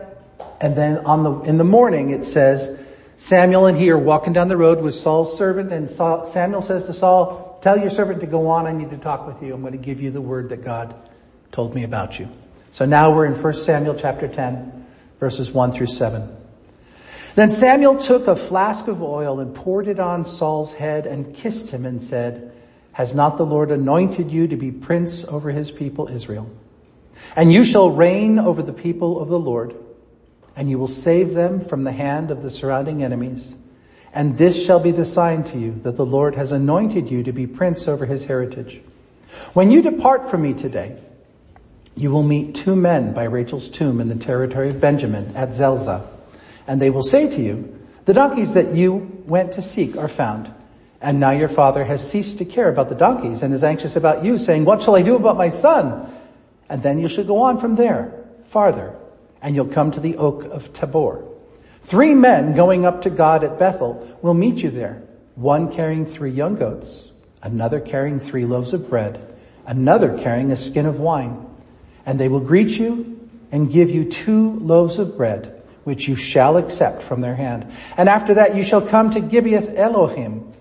[0.60, 2.78] and then on the, in the morning it says,
[3.16, 6.84] Samuel and he are walking down the road with Saul's servant and Saul, Samuel says
[6.86, 8.68] to Saul, tell your servant to go on.
[8.68, 9.54] I need to talk with you.
[9.54, 10.94] I'm going to give you the word that God
[11.54, 12.28] told me about you.
[12.74, 14.88] So now we're in 1 Samuel chapter 10
[15.22, 16.43] verses 1 through 7.
[17.36, 21.72] Then Samuel took a flask of oil and poured it on Saul's head and kissed
[21.72, 22.52] him and said,
[22.94, 26.50] has not the Lord anointed you to be prince over his people Israel?
[27.36, 29.76] And you shall reign over the people of the Lord,
[30.56, 33.56] and you will save them from the hand of the surrounding enemies.
[34.14, 37.32] And this shall be the sign to you that the Lord has anointed you to
[37.32, 38.80] be prince over his heritage.
[39.54, 41.02] When you depart from me today,
[41.96, 46.08] you will meet two men by Rachel's tomb in the territory of Benjamin at Zelzah.
[46.68, 50.54] And they will say to you, the donkeys that you went to seek are found.
[51.02, 54.24] And now your father has ceased to care about the donkeys and is anxious about
[54.24, 56.10] you saying, what shall I do about my son?
[56.70, 58.14] And then you shall go on from there
[58.46, 58.96] farther
[59.42, 61.26] and you'll come to the oak of Tabor.
[61.80, 65.04] Three men going up to God at Bethel will meet you there.
[65.36, 67.12] One carrying three young goats,
[67.42, 69.20] another carrying three loaves of bread,
[69.66, 71.46] another carrying a skin of wine.
[72.06, 76.58] And they will greet you and give you two loaves of bread which you shall
[76.58, 77.72] accept from their hand.
[77.98, 80.54] And after that you shall come to Gibeath Elohim,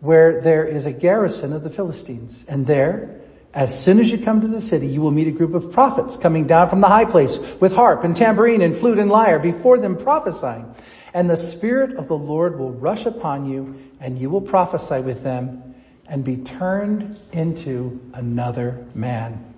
[0.00, 2.44] where there is a garrison of the Philistines.
[2.48, 3.20] And there,
[3.56, 6.18] As soon as you come to the city, you will meet a group of prophets
[6.18, 9.78] coming down from the high place with harp and tambourine and flute and lyre before
[9.78, 10.74] them prophesying.
[11.14, 15.22] And the Spirit of the Lord will rush upon you and you will prophesy with
[15.22, 15.74] them
[16.06, 19.54] and be turned into another man.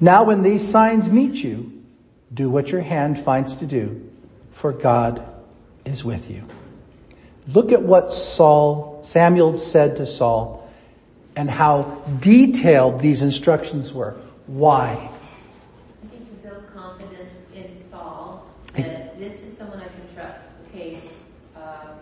[0.00, 1.82] Now when these signs meet you,
[2.32, 4.07] do what your hand finds to do,
[4.58, 5.24] for God
[5.84, 6.42] is with you.
[7.46, 10.68] Look at what Saul, Samuel said to Saul
[11.36, 14.16] and how detailed these instructions were.
[14.48, 14.88] Why?
[16.02, 18.44] I think you build confidence in Saul
[18.74, 20.40] that this is someone I can trust.
[20.70, 20.98] Okay,
[21.54, 21.94] uh,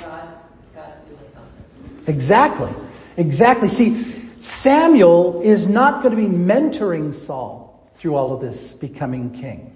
[0.00, 0.28] God,
[0.76, 2.04] God's doing something.
[2.06, 2.72] Exactly.
[3.16, 3.68] Exactly.
[3.68, 9.75] See, Samuel is not going to be mentoring Saul through all of this becoming king.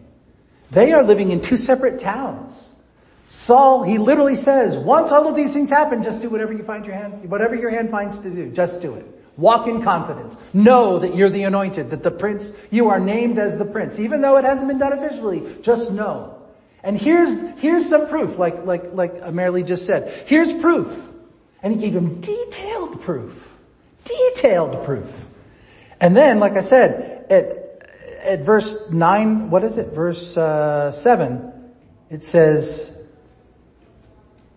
[0.71, 2.69] They are living in two separate towns.
[3.29, 6.85] Saul, he literally says, once all of these things happen, just do whatever you find
[6.85, 9.07] your hand, whatever your hand finds to do, just do it.
[9.37, 10.37] Walk in confidence.
[10.53, 14.21] Know that you're the anointed, that the prince, you are named as the prince, even
[14.21, 16.37] though it hasn't been done officially, just know.
[16.83, 20.25] And here's, here's some proof, like, like, like Marilee just said.
[20.27, 21.09] Here's proof.
[21.63, 23.55] And he gave him detailed proof.
[24.05, 25.27] Detailed proof.
[26.01, 27.60] And then, like I said, at,
[28.25, 29.89] at verse 9, what is it?
[29.89, 31.53] Verse uh, 7,
[32.11, 32.91] it says,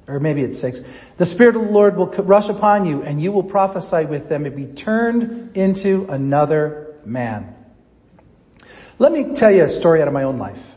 [0.07, 0.81] or maybe it's six.
[1.17, 4.45] The Spirit of the Lord will rush upon you and you will prophesy with them
[4.45, 7.55] and be turned into another man.
[8.99, 10.75] Let me tell you a story out of my own life.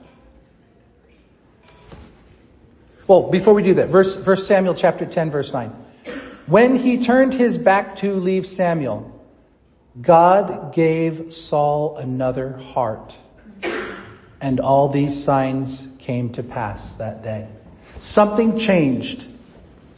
[3.06, 5.70] Well, before we do that, verse, verse Samuel chapter 10 verse 9.
[6.46, 9.15] When he turned his back to leave Samuel,
[10.00, 13.16] God gave Saul another heart
[14.40, 17.48] and all these signs came to pass that day.
[18.00, 19.26] Something changed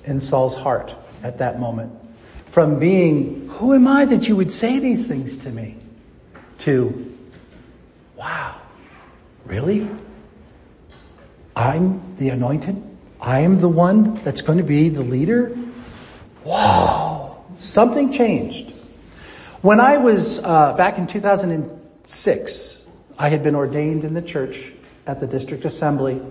[0.05, 1.93] in Saul's heart at that moment.
[2.47, 5.77] From being, who am I that you would say these things to me?
[6.61, 7.15] To,
[8.17, 8.55] wow,
[9.45, 9.89] really?
[11.55, 12.83] I'm the anointed?
[13.21, 15.57] I am the one that's going to be the leader?
[16.45, 18.73] Wow, something changed.
[19.61, 22.87] When I was, uh, back in 2006,
[23.19, 24.73] I had been ordained in the church
[25.05, 26.23] at the district assembly.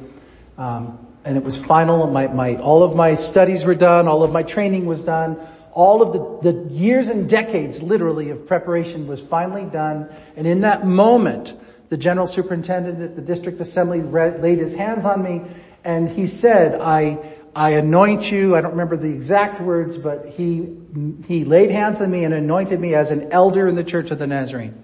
[0.58, 2.08] Um, and it was final.
[2.08, 4.08] My, my, all of my studies were done.
[4.08, 5.38] All of my training was done.
[5.74, 10.10] All of the, the years and decades, literally, of preparation was finally done.
[10.38, 11.54] And in that moment,
[11.90, 15.42] the general superintendent at the district assembly re- laid his hands on me
[15.88, 17.18] and he said, I,
[17.58, 18.56] I anoint you.
[18.56, 20.78] I don't remember the exact words, but he,
[21.26, 24.20] he laid hands on me and anointed me as an elder in the church of
[24.20, 24.80] the Nazarene.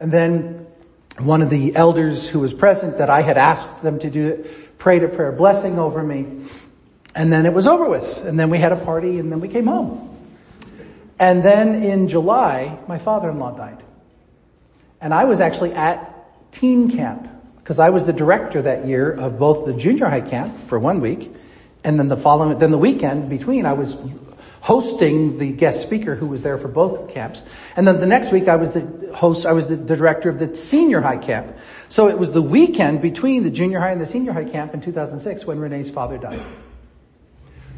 [0.00, 0.66] And then
[1.20, 4.78] one of the elders who was present that I had asked them to do it
[4.78, 6.26] prayed a prayer blessing over me.
[7.14, 8.26] And then it was over with.
[8.26, 10.08] And then we had a party and then we came home.
[11.20, 13.80] And then in July, my father-in-law died.
[15.00, 17.28] And I was actually at teen camp
[17.58, 21.00] because I was the director that year of both the junior high camp for one
[21.00, 21.30] week
[21.84, 23.96] and then the following, then the weekend between I was
[24.62, 27.42] hosting the guest speaker who was there for both camps.
[27.74, 30.38] And then the next week I was the host, I was the, the, director of
[30.38, 31.56] the senior high camp.
[31.88, 34.80] So it was the weekend between the junior high and the senior high camp in
[34.80, 36.40] 2006 when Renee's father died.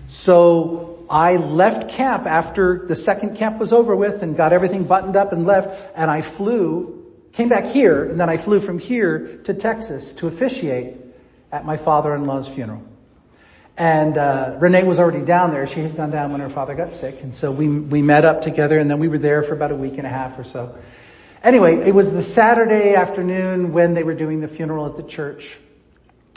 [0.08, 5.16] So I left camp after the second camp was over with and got everything buttoned
[5.16, 9.40] up and left and I flew, came back here and then I flew from here
[9.44, 10.96] to Texas to officiate
[11.50, 12.82] at my father-in-law's funeral.
[13.76, 15.66] And uh, Renee was already down there.
[15.66, 18.42] She had gone down when her father got sick, and so we we met up
[18.42, 20.76] together, and then we were there for about a week and a half or so.
[21.42, 25.58] Anyway, it was the Saturday afternoon when they were doing the funeral at the church,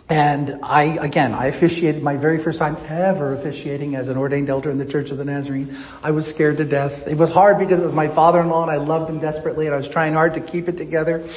[0.09, 4.71] and I again I officiated my very first time ever officiating as an ordained elder
[4.71, 5.77] in the Church of the Nazarene.
[6.01, 7.07] I was scared to death.
[7.07, 9.77] It was hard because it was my father-in-law, and I loved him desperately, and I
[9.77, 11.23] was trying hard to keep it together.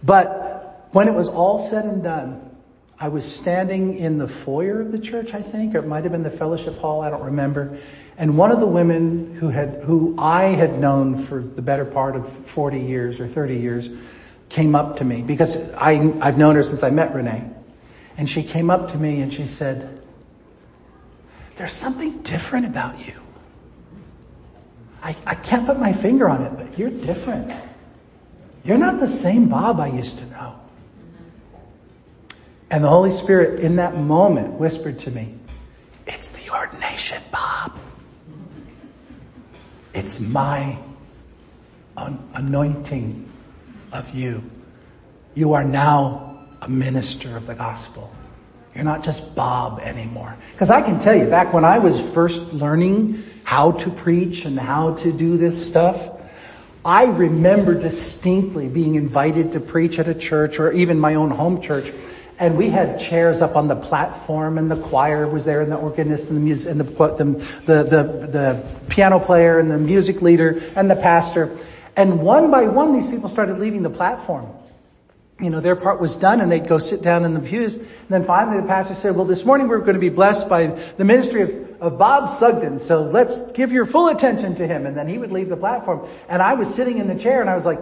[0.00, 2.47] But when it was all said and done,
[3.00, 6.12] I was standing in the foyer of the church, I think, or it might have
[6.12, 7.78] been the fellowship hall, I don't remember.
[8.16, 12.16] And one of the women who had, who I had known for the better part
[12.16, 13.88] of 40 years or 30 years
[14.48, 17.48] came up to me because I, I've known her since I met Renee.
[18.16, 20.02] And she came up to me and she said,
[21.54, 23.14] there's something different about you.
[25.02, 27.52] I, I can't put my finger on it, but you're different.
[28.64, 30.58] You're not the same Bob I used to know.
[32.70, 35.34] And the Holy Spirit in that moment whispered to me,
[36.06, 37.78] it's the ordination, Bob.
[39.94, 40.78] It's my
[41.96, 43.28] anointing
[43.92, 44.42] of you.
[45.34, 48.10] You are now a minister of the gospel.
[48.74, 50.36] You're not just Bob anymore.
[50.52, 54.58] Because I can tell you, back when I was first learning how to preach and
[54.58, 56.10] how to do this stuff,
[56.84, 61.60] I remember distinctly being invited to preach at a church or even my own home
[61.60, 61.92] church.
[62.38, 65.76] And we had chairs up on the platform and the choir was there and the
[65.76, 67.24] organist and the music and the, the,
[67.64, 71.56] the, the, the piano player and the music leader and the pastor.
[71.96, 74.46] And one by one these people started leaving the platform
[75.40, 77.76] you know, their part was done and they'd go sit down in the pews.
[77.76, 80.66] And then finally the pastor said, well, this morning we're going to be blessed by
[80.66, 82.80] the ministry of, of Bob Sugden.
[82.80, 84.84] So let's give your full attention to him.
[84.84, 86.08] And then he would leave the platform.
[86.28, 87.78] And I was sitting in the chair and I was like,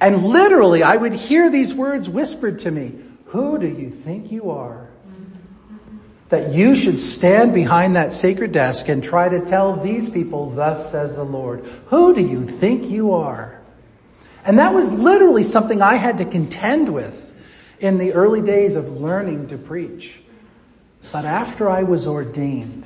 [0.00, 2.94] and literally I would hear these words whispered to me.
[3.26, 4.88] Who do you think you are?
[6.30, 10.90] That you should stand behind that sacred desk and try to tell these people, thus
[10.90, 11.64] says the Lord.
[11.86, 13.60] Who do you think you are?
[14.44, 17.32] And that was literally something I had to contend with
[17.78, 20.18] in the early days of learning to preach.
[21.12, 22.84] But after I was ordained,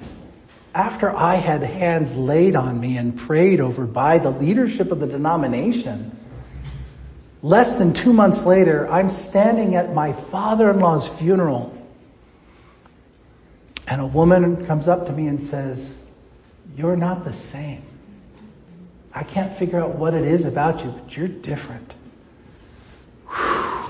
[0.74, 5.06] after I had hands laid on me and prayed over by the leadership of the
[5.06, 6.16] denomination,
[7.44, 11.78] less than two months later, I'm standing at my father-in-law's funeral
[13.86, 15.94] and a woman comes up to me and says,
[16.74, 17.82] you're not the same.
[19.12, 21.94] I can't figure out what it is about you, but you're different.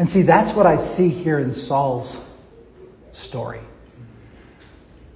[0.00, 2.16] And see, that's what I see here in Saul's
[3.12, 3.58] story.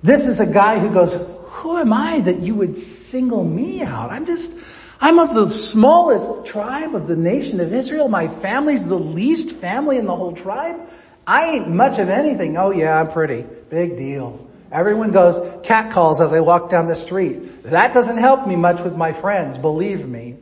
[0.02, 1.14] This is a guy who goes,
[1.46, 4.10] who am I that you would single me out?
[4.10, 4.56] I'm just,
[5.02, 8.08] I'm of the smallest tribe of the nation of Israel.
[8.08, 10.88] My family's the least family in the whole tribe.
[11.26, 12.56] I ain't much of anything.
[12.56, 13.44] Oh yeah, I'm pretty.
[13.68, 14.48] Big deal.
[14.70, 17.64] Everyone goes cat calls as I walk down the street.
[17.64, 20.36] That doesn't help me much with my friends, believe me.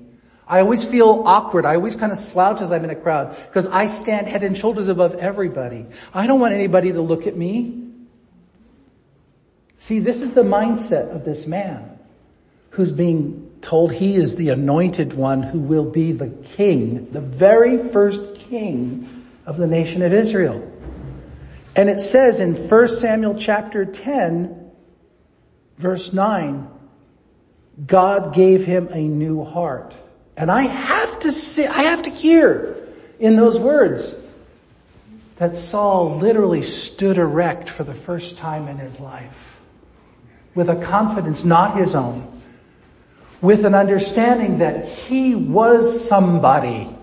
[0.47, 1.65] I always feel awkward.
[1.65, 4.55] I always kind of slouch as I'm in a crowd because I stand head and
[4.55, 5.87] shoulders above everybody.
[6.13, 7.83] I don't want anybody to look at me.
[9.79, 11.99] See, this is the mindset of this man
[12.71, 17.79] who's being told he is the anointed one who will be the king, the very
[17.91, 19.09] first king
[19.47, 20.67] of the nation of Israel.
[21.77, 24.71] And it says in 1 Samuel chapter 10,
[25.77, 26.69] verse 9,
[27.87, 29.95] God gave him a new heart.
[30.37, 32.77] And I have to see, I have to hear
[33.19, 34.15] in those words
[35.37, 39.61] that Saul literally stood erect for the first time in his life
[40.55, 42.30] with a confidence not his own,
[43.41, 46.95] with an understanding that he was somebody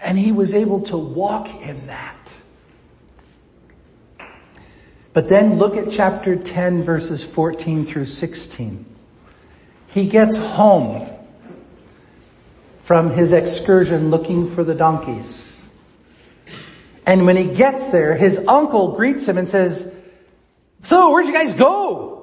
[0.00, 2.16] and he was able to walk in that.
[5.12, 8.84] But then look at chapter 10 verses 14 through 16.
[9.88, 11.08] He gets home
[12.82, 15.66] from his excursion looking for the donkeys.
[17.06, 19.92] And when he gets there, his uncle greets him and says,
[20.82, 22.17] so where'd you guys go?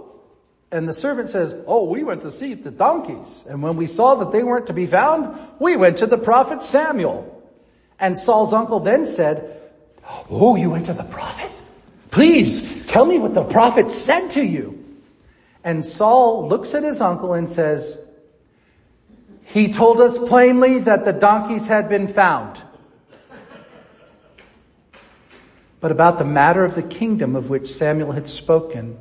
[0.76, 3.45] And the servant says, oh, we went to see the donkeys.
[3.47, 6.63] And when we saw that they weren't to be found, we went to the prophet
[6.63, 7.32] Samuel.
[7.97, 9.57] And Saul's uncle then said,
[10.30, 11.49] oh, you went to the prophet?
[12.11, 14.84] Please tell me what the prophet said to you.
[15.63, 17.97] And Saul looks at his uncle and says,
[19.45, 22.61] he told us plainly that the donkeys had been found.
[25.80, 28.99] But about the matter of the kingdom of which Samuel had spoken,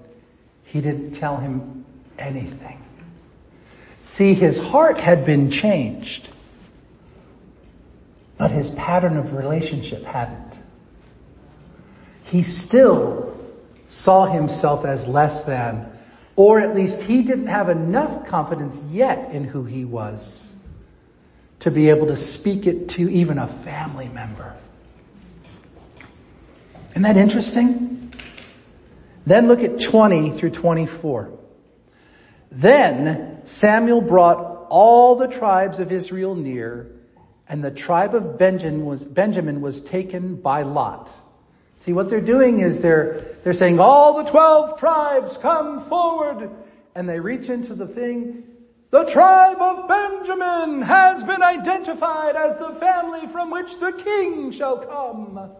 [0.65, 1.85] he didn't tell him
[2.19, 2.83] anything.
[4.05, 6.29] See, his heart had been changed,
[8.39, 10.55] but his pattern of relationship hadn't
[12.35, 13.33] he still
[13.89, 15.89] saw himself as less than,
[16.35, 20.53] or at least he didn't have enough confidence yet in who he was
[21.61, 24.53] to be able to speak it to even a family member.
[26.91, 27.94] Isn't that interesting?
[29.27, 31.39] Then look at 20 through 24.
[32.51, 36.91] Then Samuel brought all the tribes of Israel near,
[37.49, 41.11] and the tribe of Benjamin was, Benjamin was taken by Lot.
[41.77, 46.51] See, what they're doing is they're, they're saying, all the 12 tribes come forward.
[46.95, 48.45] And they reach into the thing.
[48.91, 54.79] The tribe of Benjamin has been identified as the family from which the king shall
[54.79, 55.51] come.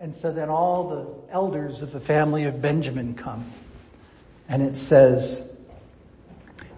[0.00, 3.44] And so then all the elders of the family of Benjamin come.
[4.48, 5.42] And it says,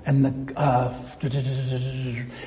[0.07, 0.99] and the, uh,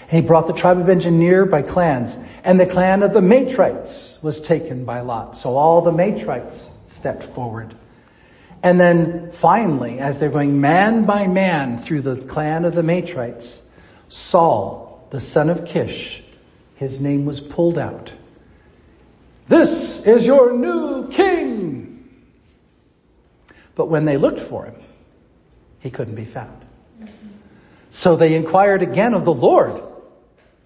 [0.10, 2.18] he brought the tribe of Benjamin near by clans.
[2.44, 5.38] And the clan of the Matrites was taken by Lot.
[5.38, 7.76] So all the Matrites stepped forward.
[8.64, 13.62] And then finally, as they're going man by man through the clan of the Matrites,
[14.10, 16.24] Saul, the son of Kish,
[16.76, 18.12] his name was pulled out.
[19.48, 22.10] This is your new king.
[23.76, 24.76] But when they looked for him,
[25.80, 26.64] He couldn't be found.
[27.90, 29.82] So they inquired again of the Lord,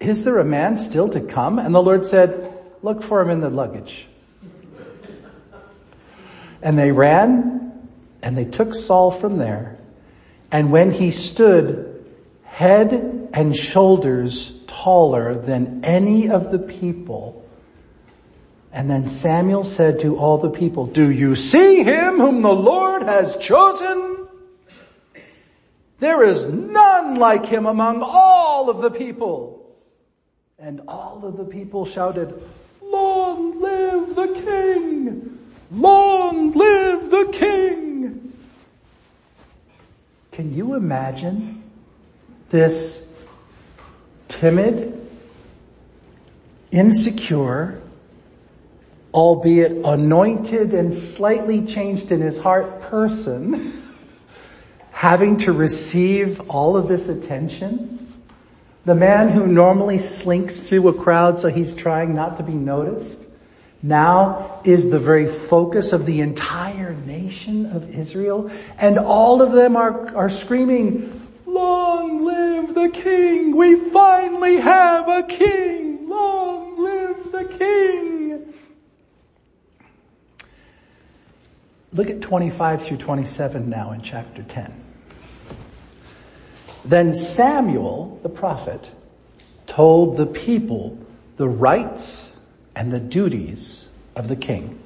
[0.00, 1.58] is there a man still to come?
[1.58, 4.06] And the Lord said, look for him in the luggage.
[6.62, 7.88] And they ran
[8.22, 9.76] and they took Saul from there.
[10.50, 12.06] And when he stood
[12.44, 17.46] head and shoulders taller than any of the people,
[18.72, 23.02] and then Samuel said to all the people, do you see him whom the Lord
[23.02, 24.28] has chosen?
[25.98, 29.54] There is none like him among all of the people.
[30.58, 32.40] And all of the people shouted,
[32.82, 35.38] long live the king!
[35.70, 38.32] Long live the king!
[40.32, 41.62] Can you imagine
[42.50, 43.06] this
[44.28, 45.08] timid,
[46.70, 47.82] insecure,
[49.14, 53.82] albeit anointed and slightly changed in his heart person,
[54.90, 57.98] having to receive all of this attention?
[58.84, 63.18] The man who normally slinks through a crowd so he's trying not to be noticed
[63.82, 69.76] now is the very focus of the entire nation of Israel and all of them
[69.76, 73.56] are, are screaming, long live the king!
[73.56, 76.08] We finally have a king!
[76.08, 78.17] Long live the king!
[81.92, 84.84] Look at 25 through 27 now in chapter 10.
[86.84, 88.88] Then Samuel, the prophet,
[89.66, 90.98] told the people
[91.36, 92.30] the rights
[92.76, 94.80] and the duties of the king.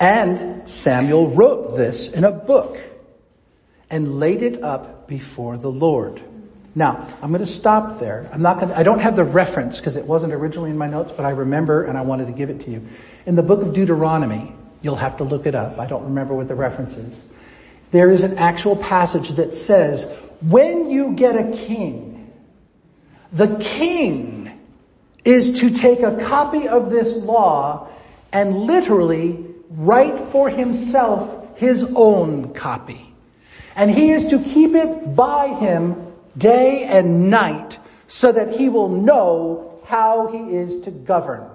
[0.00, 2.78] And Samuel wrote this in a book
[3.88, 6.20] and laid it up before the Lord.
[6.74, 8.28] Now, I'm going to stop there.
[8.32, 10.88] I'm not going to, I don't have the reference because it wasn't originally in my
[10.88, 12.88] notes, but I remember and I wanted to give it to you.
[13.26, 15.78] In the book of Deuteronomy, you'll have to look it up.
[15.78, 17.24] I don't remember what the reference is.
[17.90, 20.06] There is an actual passage that says,
[20.40, 22.32] when you get a king,
[23.32, 24.50] the king
[25.24, 27.88] is to take a copy of this law
[28.32, 33.14] and literally write for himself his own copy.
[33.76, 38.88] And he is to keep it by him day and night so that he will
[38.88, 41.48] know how he is to govern.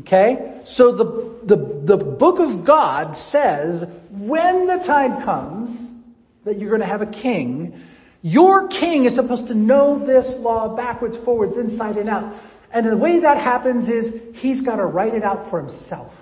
[0.00, 0.60] Okay?
[0.64, 5.80] So the, the, the book of God says when the time comes
[6.44, 7.80] that you're going to have a king,
[8.22, 12.34] your king is supposed to know this law backwards, forwards, inside and out.
[12.72, 16.14] And the way that happens is he's got to write it out for himself.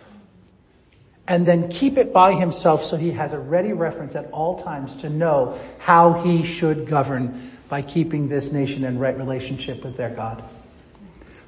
[1.28, 4.94] And then keep it by himself so he has a ready reference at all times
[4.96, 10.10] to know how he should govern by keeping this nation in right relationship with their
[10.10, 10.44] God.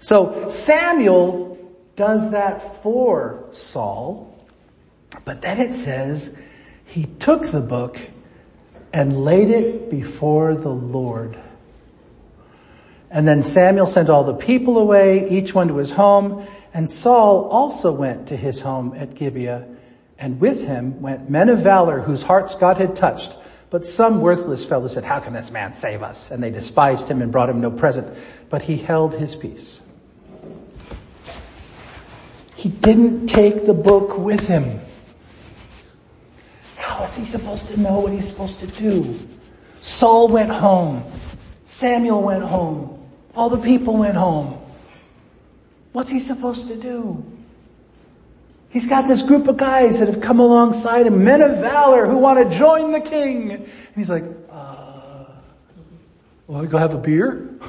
[0.01, 1.58] So Samuel
[1.99, 4.33] does that for Saul,
[5.25, 6.33] but then it says
[6.87, 7.99] he took the book
[8.93, 11.37] and laid it before the Lord.
[13.11, 17.49] And then Samuel sent all the people away, each one to his home, and Saul
[17.49, 19.67] also went to his home at Gibeah,
[20.21, 23.37] and with him went men of valor whose hearts God had touched.
[23.71, 26.31] But some worthless fellow said, how can this man save us?
[26.31, 28.17] And they despised him and brought him no present,
[28.51, 29.81] but he held his peace.
[32.59, 34.81] He didn't take the book with him.
[36.75, 39.17] How is he supposed to know what he's supposed to do?
[39.81, 41.05] Saul went home.
[41.67, 42.99] Samuel went home.
[43.37, 44.61] All the people went home.
[45.93, 47.25] What's he supposed to do?
[48.71, 52.19] He's got this group of guys that have come alongside him, men of valor who
[52.19, 53.53] want to join the king.
[53.53, 55.27] And he's like, uh,
[56.49, 57.55] want to go have a beer?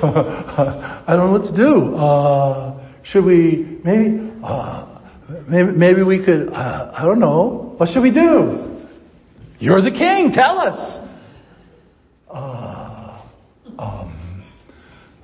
[0.00, 1.96] I don't know what to do.
[1.96, 4.86] Uh, should we, maybe, uh,
[5.48, 7.74] maybe, maybe we could, uh, I don't know.
[7.76, 8.80] What should we do?
[9.58, 10.30] You're the king.
[10.30, 11.00] Tell us.
[12.30, 13.16] Uh,
[13.78, 14.12] um,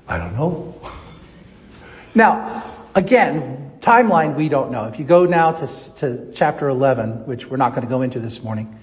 [0.07, 0.75] I don't know.
[2.15, 2.65] Now,
[2.95, 4.85] again, timeline we don't know.
[4.85, 8.19] If you go now to, to chapter 11, which we're not going to go into
[8.19, 8.79] this morning,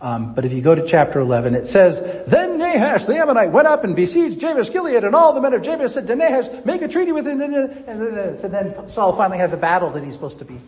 [0.00, 3.66] um, but if you go to chapter 11, it says, Then Nahash the Ammonite went
[3.66, 6.82] up and besieged Jabesh Gilead, and all the men of Jabesh said to Nahash, make
[6.82, 7.40] a treaty with him.
[7.40, 10.60] And then, Saul finally has a battle that he's supposed to be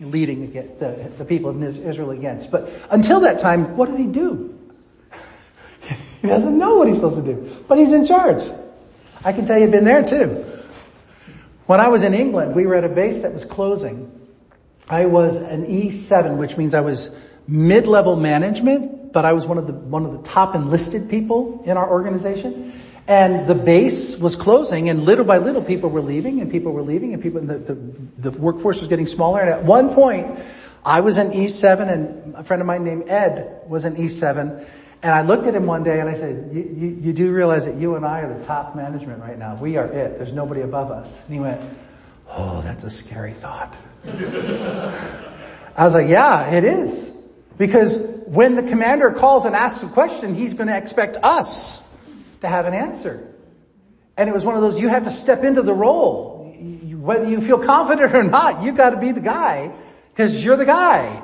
[0.00, 2.50] leading the, the people of Israel against.
[2.50, 4.58] But until that time, what does he do?
[6.22, 8.42] he doesn't know what he's supposed to do, but he's in charge.
[9.24, 10.44] I can tell you've been there too.
[11.66, 14.10] When I was in England, we were at a base that was closing.
[14.88, 17.10] I was an E7, which means I was
[17.46, 21.76] mid-level management, but I was one of the, one of the top enlisted people in
[21.76, 22.80] our organization.
[23.08, 26.82] And the base was closing and little by little people were leaving and people were
[26.82, 27.74] leaving and people, the, the,
[28.18, 29.40] the workforce was getting smaller.
[29.40, 30.38] And at one point,
[30.84, 34.64] I was in E7 and a friend of mine named Ed was in E7
[35.02, 37.64] and I looked at him one day and I said, you, you, you do realize
[37.64, 39.54] that you and I are the top management right now.
[39.54, 40.18] We are it.
[40.18, 41.18] There's nobody above us.
[41.24, 41.60] And he went,
[42.28, 43.74] oh, that's a scary thought.
[44.04, 47.09] I was like, yeah, it is.
[47.60, 51.82] Because when the commander calls and asks a question, he's going to expect us
[52.40, 53.34] to have an answer.
[54.16, 56.56] And it was one of those, you have to step into the role.
[56.56, 59.72] Whether you feel confident or not, You've gotta be the guy,
[60.10, 61.22] because you're the guy.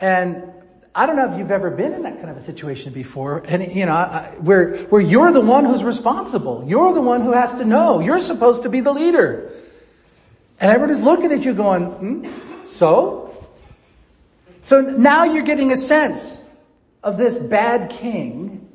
[0.00, 0.50] And
[0.94, 3.62] I don't know if you've ever been in that kind of a situation before, and
[3.62, 6.64] you know, where, where you're the one who's responsible.
[6.66, 8.00] You're the one who has to know.
[8.00, 9.52] You're supposed to be the leader.
[10.58, 13.29] And everybody's looking at you going, hmm, so?
[14.70, 16.40] So now you're getting a sense
[17.02, 18.68] of this bad king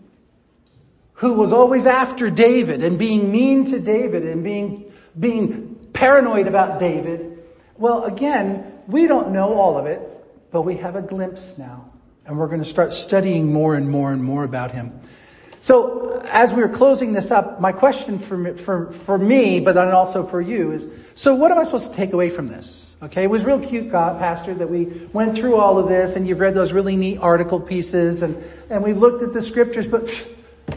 [1.13, 6.79] who was always after David and being mean to David and being, being paranoid about
[6.79, 7.45] David.
[7.77, 10.01] Well, again, we don't know all of it,
[10.51, 11.89] but we have a glimpse now.
[12.25, 14.99] And we're going to start studying more and more and more about him.
[15.61, 19.91] So as we're closing this up, my question for me, for, for me, but then
[19.91, 22.84] also for you is, so what am I supposed to take away from this?
[23.01, 26.25] Okay, it was real cute, God, Pastor, that we went through all of this and
[26.25, 30.09] you've read those really neat article pieces and, and we've looked at the scriptures, but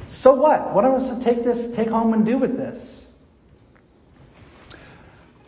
[0.07, 0.75] so what?
[0.75, 3.07] What am I supposed to take this, take home and do with this?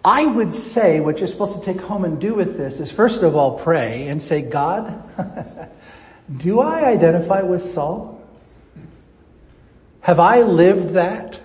[0.04, 3.22] I would say what you're supposed to take home and do with this is first
[3.22, 5.02] of all pray and say, God,
[6.36, 8.24] do I identify with Saul?
[10.02, 11.40] Have I lived that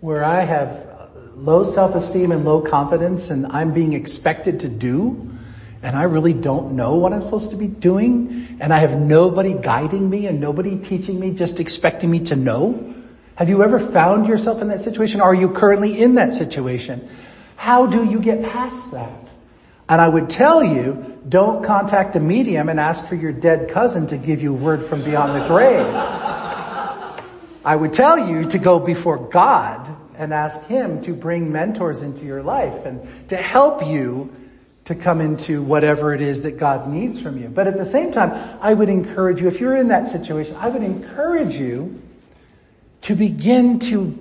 [0.00, 0.87] where I have
[1.38, 5.30] low self-esteem and low confidence and I'm being expected to do
[5.82, 9.54] and I really don't know what I'm supposed to be doing and I have nobody
[9.54, 12.94] guiding me and nobody teaching me, just expecting me to know?
[13.36, 15.20] Have you ever found yourself in that situation?
[15.20, 17.08] Are you currently in that situation?
[17.54, 19.20] How do you get past that?
[19.88, 24.08] And I would tell you, don't contact a medium and ask for your dead cousin
[24.08, 25.86] to give you word from beyond the grave.
[27.64, 32.26] I would tell you to go before God and ask Him to bring mentors into
[32.26, 34.32] your life and to help you
[34.84, 37.48] to come into whatever it is that God needs from you.
[37.48, 40.68] But at the same time, I would encourage you, if you're in that situation, I
[40.68, 42.02] would encourage you
[43.02, 44.18] to begin to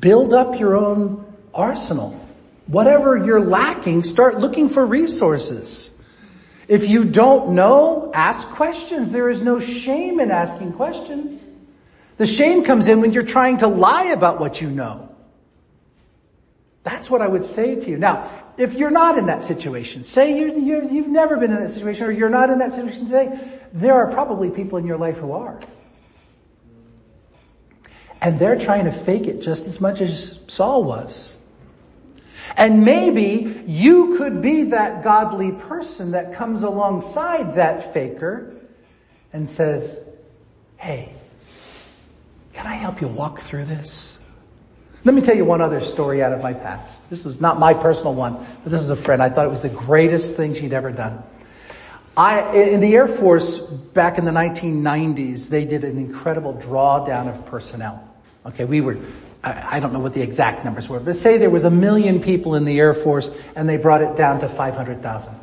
[0.00, 2.18] build up your own arsenal.
[2.66, 5.90] Whatever you're lacking, start looking for resources.
[6.66, 9.12] If you don't know, ask questions.
[9.12, 11.40] There is no shame in asking questions.
[12.16, 15.14] The shame comes in when you're trying to lie about what you know.
[16.84, 17.96] That's what I would say to you.
[17.96, 21.70] Now, if you're not in that situation, say you, you, you've never been in that
[21.70, 25.18] situation or you're not in that situation today, there are probably people in your life
[25.18, 25.58] who are.
[28.20, 31.36] And they're trying to fake it just as much as Saul was.
[32.56, 38.54] And maybe you could be that godly person that comes alongside that faker
[39.32, 39.98] and says,
[40.76, 41.12] hey,
[42.54, 44.18] can I help you walk through this?
[45.04, 47.08] Let me tell you one other story out of my past.
[47.10, 49.22] This was not my personal one, but this is a friend.
[49.22, 51.22] I thought it was the greatest thing she'd ever done.
[52.16, 57.44] I, in the Air Force back in the 1990s, they did an incredible drawdown of
[57.46, 58.08] personnel.
[58.46, 58.96] Okay, we were,
[59.42, 62.20] I, I don't know what the exact numbers were, but say there was a million
[62.22, 65.34] people in the Air Force and they brought it down to 500,000.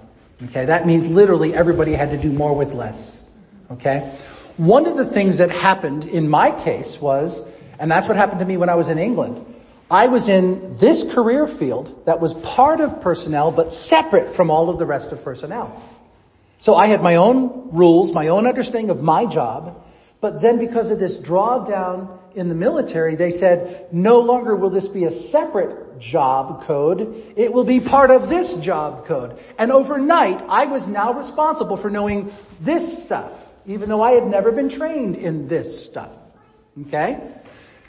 [0.45, 3.21] Okay, that means literally everybody had to do more with less.
[3.69, 4.17] Okay?
[4.57, 7.39] One of the things that happened in my case was,
[7.79, 9.45] and that's what happened to me when I was in England,
[9.89, 14.69] I was in this career field that was part of personnel but separate from all
[14.69, 15.81] of the rest of personnel.
[16.59, 19.83] So I had my own rules, my own understanding of my job,
[20.21, 24.87] but then because of this drawdown in the military, they said, no longer will this
[24.87, 29.39] be a separate job code, it will be part of this job code.
[29.57, 32.31] And overnight, I was now responsible for knowing
[32.61, 33.31] this stuff,
[33.65, 36.11] even though I had never been trained in this stuff.
[36.87, 37.19] Okay?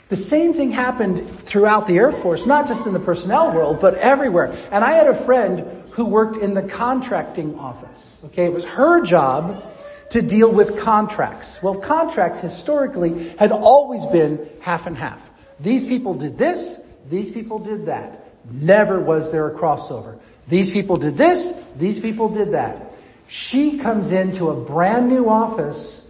[0.09, 3.95] The same thing happened throughout the Air Force, not just in the personnel world, but
[3.95, 4.53] everywhere.
[4.71, 8.17] And I had a friend who worked in the contracting office.
[8.25, 9.63] Okay, it was her job
[10.09, 11.61] to deal with contracts.
[11.63, 15.27] Well, contracts historically had always been half and half.
[15.59, 18.27] These people did this, these people did that.
[18.51, 20.19] Never was there a crossover.
[20.47, 22.92] These people did this, these people did that.
[23.27, 26.05] She comes into a brand new office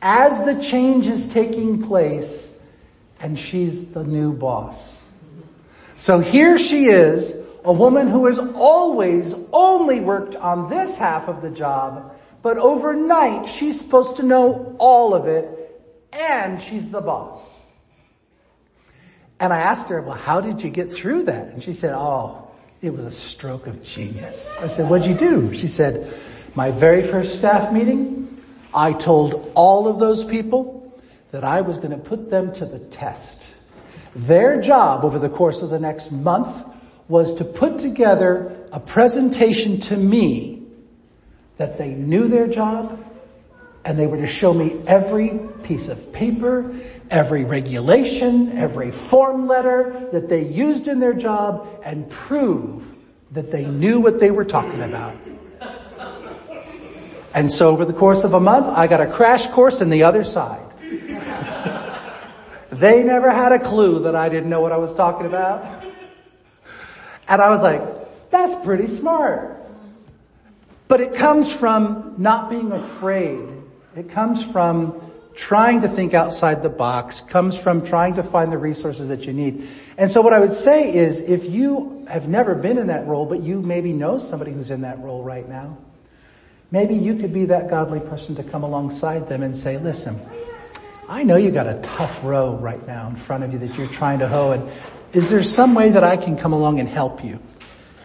[0.00, 2.50] as the change is taking place
[3.20, 5.04] and she's the new boss.
[5.96, 7.34] So here she is,
[7.64, 13.48] a woman who has always only worked on this half of the job, but overnight
[13.48, 15.54] she's supposed to know all of it
[16.12, 17.60] and she's the boss.
[19.40, 21.48] And I asked her, well, how did you get through that?
[21.48, 22.47] And she said, oh,
[22.80, 24.54] It was a stroke of genius.
[24.60, 25.56] I said, what'd you do?
[25.56, 26.14] She said,
[26.54, 30.92] my very first staff meeting, I told all of those people
[31.32, 33.38] that I was going to put them to the test.
[34.14, 36.64] Their job over the course of the next month
[37.08, 40.62] was to put together a presentation to me
[41.56, 43.04] that they knew their job
[43.84, 46.74] and they were to show me every piece of paper,
[47.10, 52.84] every regulation, every form letter that they used in their job and prove
[53.32, 55.16] that they knew what they were talking about.
[57.34, 60.04] And so over the course of a month, I got a crash course in the
[60.04, 60.64] other side.
[62.70, 65.84] they never had a clue that I didn't know what I was talking about.
[67.28, 67.82] And I was like,
[68.30, 69.56] that's pretty smart.
[70.88, 73.46] But it comes from not being afraid.
[73.94, 75.00] It comes from
[75.38, 79.32] trying to think outside the box, comes from trying to find the resources that you
[79.32, 79.68] need.
[79.96, 83.24] And so what I would say is if you have never been in that role,
[83.24, 85.78] but you maybe know somebody who's in that role right now,
[86.72, 90.20] maybe you could be that godly person to come alongside them and say, listen,
[91.08, 93.86] I know you got a tough row right now in front of you that you're
[93.86, 94.68] trying to hoe and
[95.12, 97.40] is there some way that I can come along and help you?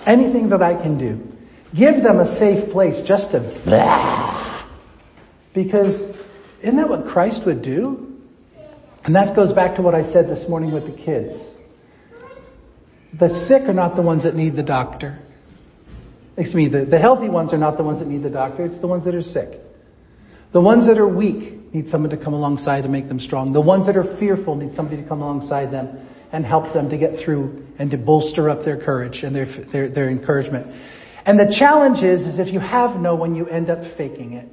[0.05, 1.35] Anything that I can do.
[1.73, 4.63] Give them a safe place just to blah.
[5.53, 6.12] Because
[6.63, 8.21] isn't that what Christ would do?
[9.03, 11.53] And that goes back to what I said this morning with the kids.
[13.13, 15.19] The sick are not the ones that need the doctor.
[16.37, 18.79] Excuse me, the, the healthy ones are not the ones that need the doctor, it's
[18.79, 19.59] the ones that are sick.
[20.53, 23.51] The ones that are weak need someone to come alongside to make them strong.
[23.51, 26.97] The ones that are fearful need somebody to come alongside them and help them to
[26.97, 30.73] get through and to bolster up their courage and their, their, their encouragement.
[31.25, 34.47] And the challenge is, is if you have no one, you end up faking it.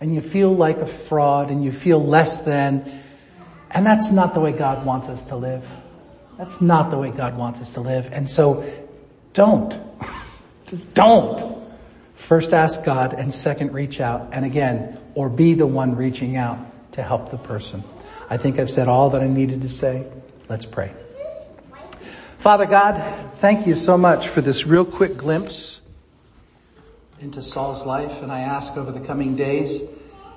[0.00, 3.02] And you feel like a fraud and you feel less than.
[3.70, 5.64] And that's not the way God wants us to live.
[6.38, 8.10] That's not the way God wants us to live.
[8.12, 8.64] And so
[9.34, 9.78] don't.
[10.66, 11.60] Just don't.
[12.14, 14.30] First ask God and second reach out.
[14.32, 16.58] And again, or be the one reaching out
[16.92, 17.82] to help the person.
[18.30, 20.06] I think I've said all that I needed to say.
[20.48, 20.92] Let's pray.
[22.38, 22.98] Father God,
[23.34, 25.79] thank you so much for this real quick glimpse
[27.20, 28.22] into Saul's life.
[28.22, 29.82] And I ask over the coming days,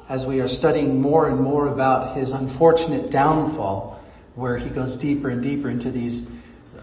[0.10, 4.04] as we are studying more and more about his unfortunate downfall,
[4.36, 6.24] where he goes deeper and deeper into these,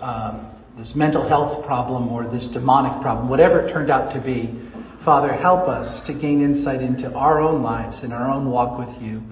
[0.01, 0.46] um,
[0.76, 4.55] this mental health problem or this demonic problem, whatever it turned out to be.
[5.01, 9.03] Father, help us to gain insight into our own lives and our own walk with
[9.03, 9.22] you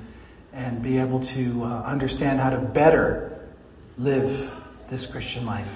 [0.53, 3.39] and be able to uh, understand how to better
[3.97, 4.51] live
[4.89, 5.69] this Christian life.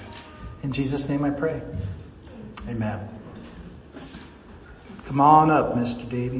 [0.63, 1.61] In Jesus' name I pray.
[2.67, 3.12] Amen.
[5.13, 6.09] Come on up, Mr.
[6.09, 6.39] Davy.